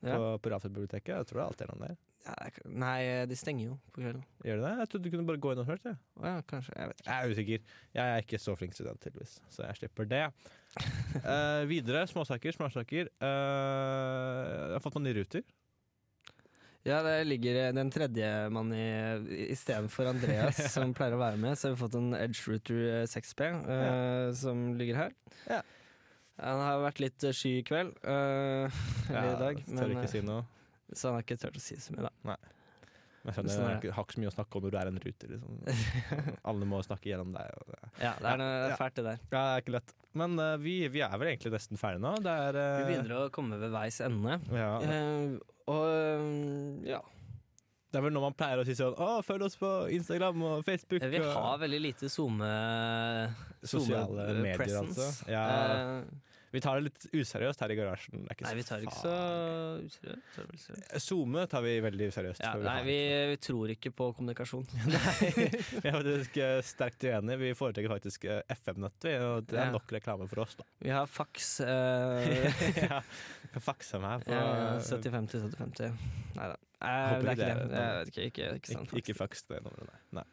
Ja. 0.00 0.16
På, 0.16 0.38
på 0.40 0.52
Raffet-biblioteket. 0.54 1.12
Jeg 1.12 1.28
tror 1.28 1.38
det 1.38 1.42
er 1.42 1.50
alltid 1.50 1.70
noen 1.72 1.84
der. 1.84 1.98
Ja, 2.20 2.34
nei, 2.68 2.98
de 3.28 3.36
stenger 3.38 3.70
jo 3.70 3.76
på 3.92 4.02
kvelden. 4.02 4.24
Gjør 4.44 4.60
det 4.60 4.64
det? 4.66 4.72
Jeg 4.80 4.90
trodde 4.92 5.04
du 5.04 5.12
kunne 5.14 5.28
bare 5.28 5.40
gå 5.40 5.52
inn 5.54 5.62
og 5.62 5.70
hørt 5.70 5.86
det. 5.86 5.94
Ja, 6.20 6.34
kanskje. 6.48 6.74
Jeg 6.76 6.90
vet 6.90 7.00
ikke. 7.00 7.08
Jeg 7.10 7.20
er 7.20 7.34
usikker. 7.34 7.78
Jeg 7.96 8.14
er 8.16 8.24
ikke 8.24 8.40
så 8.40 8.56
flink 8.60 8.76
student, 8.76 9.00
tydeligvis, 9.00 9.38
så 9.52 9.64
jeg 9.64 9.80
slipper 9.80 10.10
det. 10.10 10.26
uh, 11.24 11.62
videre, 11.72 12.04
småsaker, 12.10 12.56
småsaker. 12.56 13.08
Uh, 13.24 14.44
jeg 14.68 14.76
har 14.76 14.84
fått 14.84 15.00
meg 15.00 15.08
nye 15.08 15.18
ruter. 15.22 15.48
Ja, 16.88 17.02
det 17.04 17.26
ligger 17.28 17.58
en 17.76 17.90
tredjemann 17.92 18.70
i 18.72 18.86
istedenfor 19.52 20.08
Andreas, 20.14 20.60
som 20.74 20.94
pleier 20.96 21.16
å 21.16 21.20
være 21.20 21.40
med. 21.40 21.58
Så 21.60 21.68
har 21.68 21.76
vi 21.76 21.82
fått 21.82 21.98
en 22.00 22.14
Edge 22.16 22.44
Router 22.48 23.04
6P 23.10 23.48
ja. 23.48 23.90
som 24.36 24.70
ligger 24.80 25.04
her. 25.04 25.16
Ja. 25.48 25.60
Han 26.40 26.62
har 26.64 26.80
vært 26.86 27.00
litt 27.04 27.24
eh, 27.28 27.34
sky 27.36 27.52
i 27.60 27.66
kveld, 27.66 27.92
Uh, 28.04 28.80
eller 29.10 29.34
i 29.34 29.36
dag, 29.44 29.60
tør 29.66 29.82
men, 29.84 29.92
ikke 29.98 30.06
eh, 30.08 30.14
si 30.14 30.22
noe. 30.26 30.44
så 30.92 31.10
han 31.10 31.18
har 31.20 31.26
ikke 31.26 31.36
turt 31.42 31.60
å 31.60 31.62
si 31.62 31.76
så 31.80 31.92
mye, 31.96 32.08
da. 32.08 32.36
Men 33.20 33.28
jeg 33.28 33.36
skjønner, 33.36 33.52
sånn 33.52 33.66
jeg 33.68 33.92
har 33.92 34.04
ikke 34.06 34.16
så 34.16 34.20
mye 34.22 34.30
å 34.30 34.32
snakke 34.32 34.56
om 34.56 34.62
når 34.64 34.72
du 34.72 34.76
er 34.80 34.88
en 34.88 35.00
ruter. 35.04 35.32
Liksom. 35.34 35.58
Alle 36.52 36.68
må 36.70 36.78
snakke 36.86 37.10
gjennom 37.10 37.34
deg. 37.36 37.50
Og 37.60 37.74
ja. 37.76 37.90
Ja, 38.06 38.12
det 38.16 38.30
er, 38.30 38.40
noe, 38.40 38.54
Ja. 38.70 38.78
fælt, 38.80 38.94
det 38.96 39.04
der. 39.10 39.18
Ja, 39.28 39.42
det 39.42 39.50
er 39.58 39.64
ikke 39.66 39.74
lett. 39.76 39.92
Men 40.22 40.38
uh, 40.40 40.54
vi, 40.58 40.74
vi 40.90 41.02
er 41.04 41.12
vel 41.20 41.28
egentlig 41.34 41.52
nesten 41.52 41.78
ferdige 41.78 42.00
nå. 42.06 42.14
Det 42.24 42.32
er 42.46 42.56
uh, 42.56 42.78
Vi 42.80 42.86
begynner 42.94 43.12
å 43.18 43.26
komme 43.34 43.60
ved 43.60 43.74
veis 43.76 44.00
ende. 44.08 44.40
ja, 44.56 44.70
Uh, 44.80 45.36
og 45.70 46.86
ja. 46.88 46.98
Det 47.90 47.98
er 47.98 48.02
vel 48.06 48.14
når 48.14 48.24
man 48.24 48.34
pleier 48.38 48.58
å 48.58 48.64
si 48.66 48.74
sånn 48.78 48.94
Å, 49.02 49.20
følg 49.26 49.44
oss 49.46 49.54
på 49.58 49.68
Instagram 49.94 50.40
og 50.48 50.64
Facebook. 50.66 51.04
Vi 51.12 51.20
har 51.20 51.60
veldig 51.60 51.78
lite 51.84 52.08
SoMe 52.10 52.48
Sosiale 53.66 54.26
medier, 54.40 54.56
presence. 54.58 54.96
altså. 54.96 55.30
Ja. 55.30 56.00
Vi 56.50 56.60
tar 56.62 56.80
det 56.80 56.88
litt 56.88 57.04
useriøst 57.14 57.60
her 57.62 57.70
i 57.70 57.76
garasjen. 57.78 58.24
Det 58.24 58.32
er 58.32 58.36
ikke 58.36 58.46
nei, 58.48 58.54
vi 58.58 58.64
tar 58.66 58.80
det 58.80 58.88
ikke 58.88 59.00
så 59.00 59.12
useriøst. 59.86 60.96
SoMe 61.04 61.44
tar 61.50 61.62
vi 61.62 61.74
veldig 61.84 62.08
useriøst. 62.10 62.42
Ja, 62.42 62.56
nei, 62.64 62.78
vi, 62.88 62.96
vi 63.30 63.36
tror 63.46 63.70
ikke 63.76 63.92
på 63.94 64.08
kommunikasjon. 64.18 64.66
Vi 64.80 65.88
er 65.88 65.94
faktisk 65.94 66.38
eh, 66.42 66.56
sterkt 66.66 67.04
uenige. 67.06 67.38
Vi 67.40 67.52
foretrekker 67.56 67.92
faktisk 67.92 68.26
eh, 68.28 68.40
FM-nett, 68.56 69.06
og 69.22 69.46
det 69.50 69.60
er 69.62 69.70
nok 69.74 69.94
reklame 69.94 70.26
for 70.30 70.42
oss, 70.44 70.56
da. 70.58 70.66
Vi 70.82 70.90
har 70.92 71.06
faks 71.10 71.52
eh, 71.64 72.50
ja, 72.90 73.00
kan 73.54 73.64
fakse 73.64 74.02
meg 74.02 74.26
på 74.26 74.34
ja, 74.34 74.74
75 74.82 75.30
til 75.30 75.46
70-50. 75.46 76.04
Nei 76.36 76.50
da. 76.50 76.58
Eh, 76.80 77.16
det 77.20 77.32
er 77.32 77.32
ikke 77.32 77.46
det 77.46 77.70
det. 77.70 77.80
Jeg 77.80 77.96
vet 77.96 78.12
ikke, 78.12 78.28
ikke, 78.32 78.52
ikke 78.58 78.74
sant, 78.74 78.90
Ikke, 78.90 79.02
ikke 79.04 79.18
faks 79.22 79.46
det 79.46 79.62
nummeret, 79.64 79.90
nei. 79.92 80.22
nei. 80.22 80.26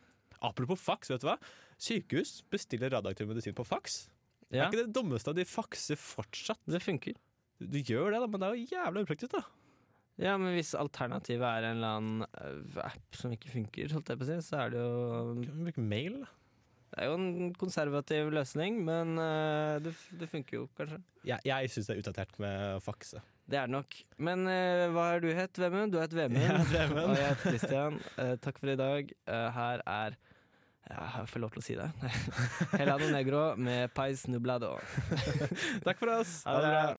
Apropos 0.47 0.81
faks, 0.81 1.13
vet 1.13 1.23
du 1.23 1.29
hva? 1.29 1.37
Sykehus 1.81 2.39
bestiller 2.49 2.93
radioaktiv 2.97 3.29
medisin 3.29 3.55
på 3.57 3.65
faks. 3.67 4.07
Ja, 4.53 4.65
Er 4.65 4.71
ikke 4.71 4.85
det 4.85 4.95
dummeste 4.95 5.33
at 5.33 5.39
de 5.39 5.45
fakser 5.47 5.99
fortsatt? 5.99 6.61
det 6.69 6.81
funker. 6.83 7.17
Du 7.59 7.79
gjør 7.81 8.13
det, 8.13 8.21
da, 8.21 8.27
men 8.29 8.41
det 8.41 8.47
er 8.47 8.55
jo 8.55 8.67
jævla 8.77 9.03
upraktisk, 9.03 9.33
da. 9.33 9.43
Ja, 10.17 10.33
men 10.41 10.55
hvis 10.55 10.73
alternativet 10.77 11.45
er 11.45 11.67
en 11.67 11.77
eller 11.77 11.99
annen 11.99 12.25
eh, 12.25 12.81
app 12.87 13.17
som 13.17 13.33
ikke 13.33 13.51
funker, 13.53 13.91
holdt 13.93 14.09
jeg 14.09 14.19
på 14.19 14.25
å 14.25 14.29
si, 14.29 14.37
så 14.47 14.63
er 14.63 14.73
det 14.73 14.81
jo 14.81 14.91
Kan 15.43 15.59
vi 15.59 15.67
bruke 15.67 15.85
mail, 15.85 16.19
da? 16.23 16.33
Det 16.87 17.03
er 17.03 17.09
jo 17.11 17.17
en 17.19 17.49
konservativ 17.59 18.29
løsning, 18.31 18.77
men 18.87 19.17
uh, 19.19 19.75
det, 19.83 19.91
det 20.17 20.29
funker 20.31 20.55
jo 20.55 20.67
kanskje. 20.77 21.01
Jeg, 21.27 21.43
jeg 21.45 21.71
syns 21.73 21.89
det 21.89 21.93
er 21.93 21.99
utdatert 21.99 22.39
med 22.41 22.77
å 22.77 22.79
fakse. 22.81 23.19
Det 23.47 23.59
er 23.59 23.67
det 23.67 23.75
nok. 23.75 23.97
Men 24.23 24.47
uh, 24.47 24.87
hva 24.95 25.09
har 25.11 25.21
du 25.23 25.27
hett, 25.35 25.59
Vemund? 25.59 25.91
Du 25.93 25.99
het 25.99 26.15
Vemund. 26.15 26.39
Og 26.47 27.13
jeg 27.19 27.27
heter 27.27 27.43
Christian. 27.51 27.99
Uh, 28.15 28.33
takk 28.43 28.61
for 28.63 28.71
i 28.71 28.77
dag. 28.79 29.11
Eh, 29.27 29.47
her 29.59 29.83
er 29.83 30.17
ja, 30.89 31.03
Jeg 31.19 31.29
får 31.31 31.43
lov 31.43 31.51
til 31.55 31.61
å 31.61 31.65
si 31.65 31.75
det. 31.77 31.87
Helano 32.79 33.09
Negro 33.11 33.41
med 33.59 33.91
Pais 33.95 34.25
Nublado. 34.31 34.75
Takk 35.85 35.99
for 35.99 36.13
oss. 36.19 36.39
Ha 36.47 36.55
det 36.57 36.71
bra. 36.71 36.95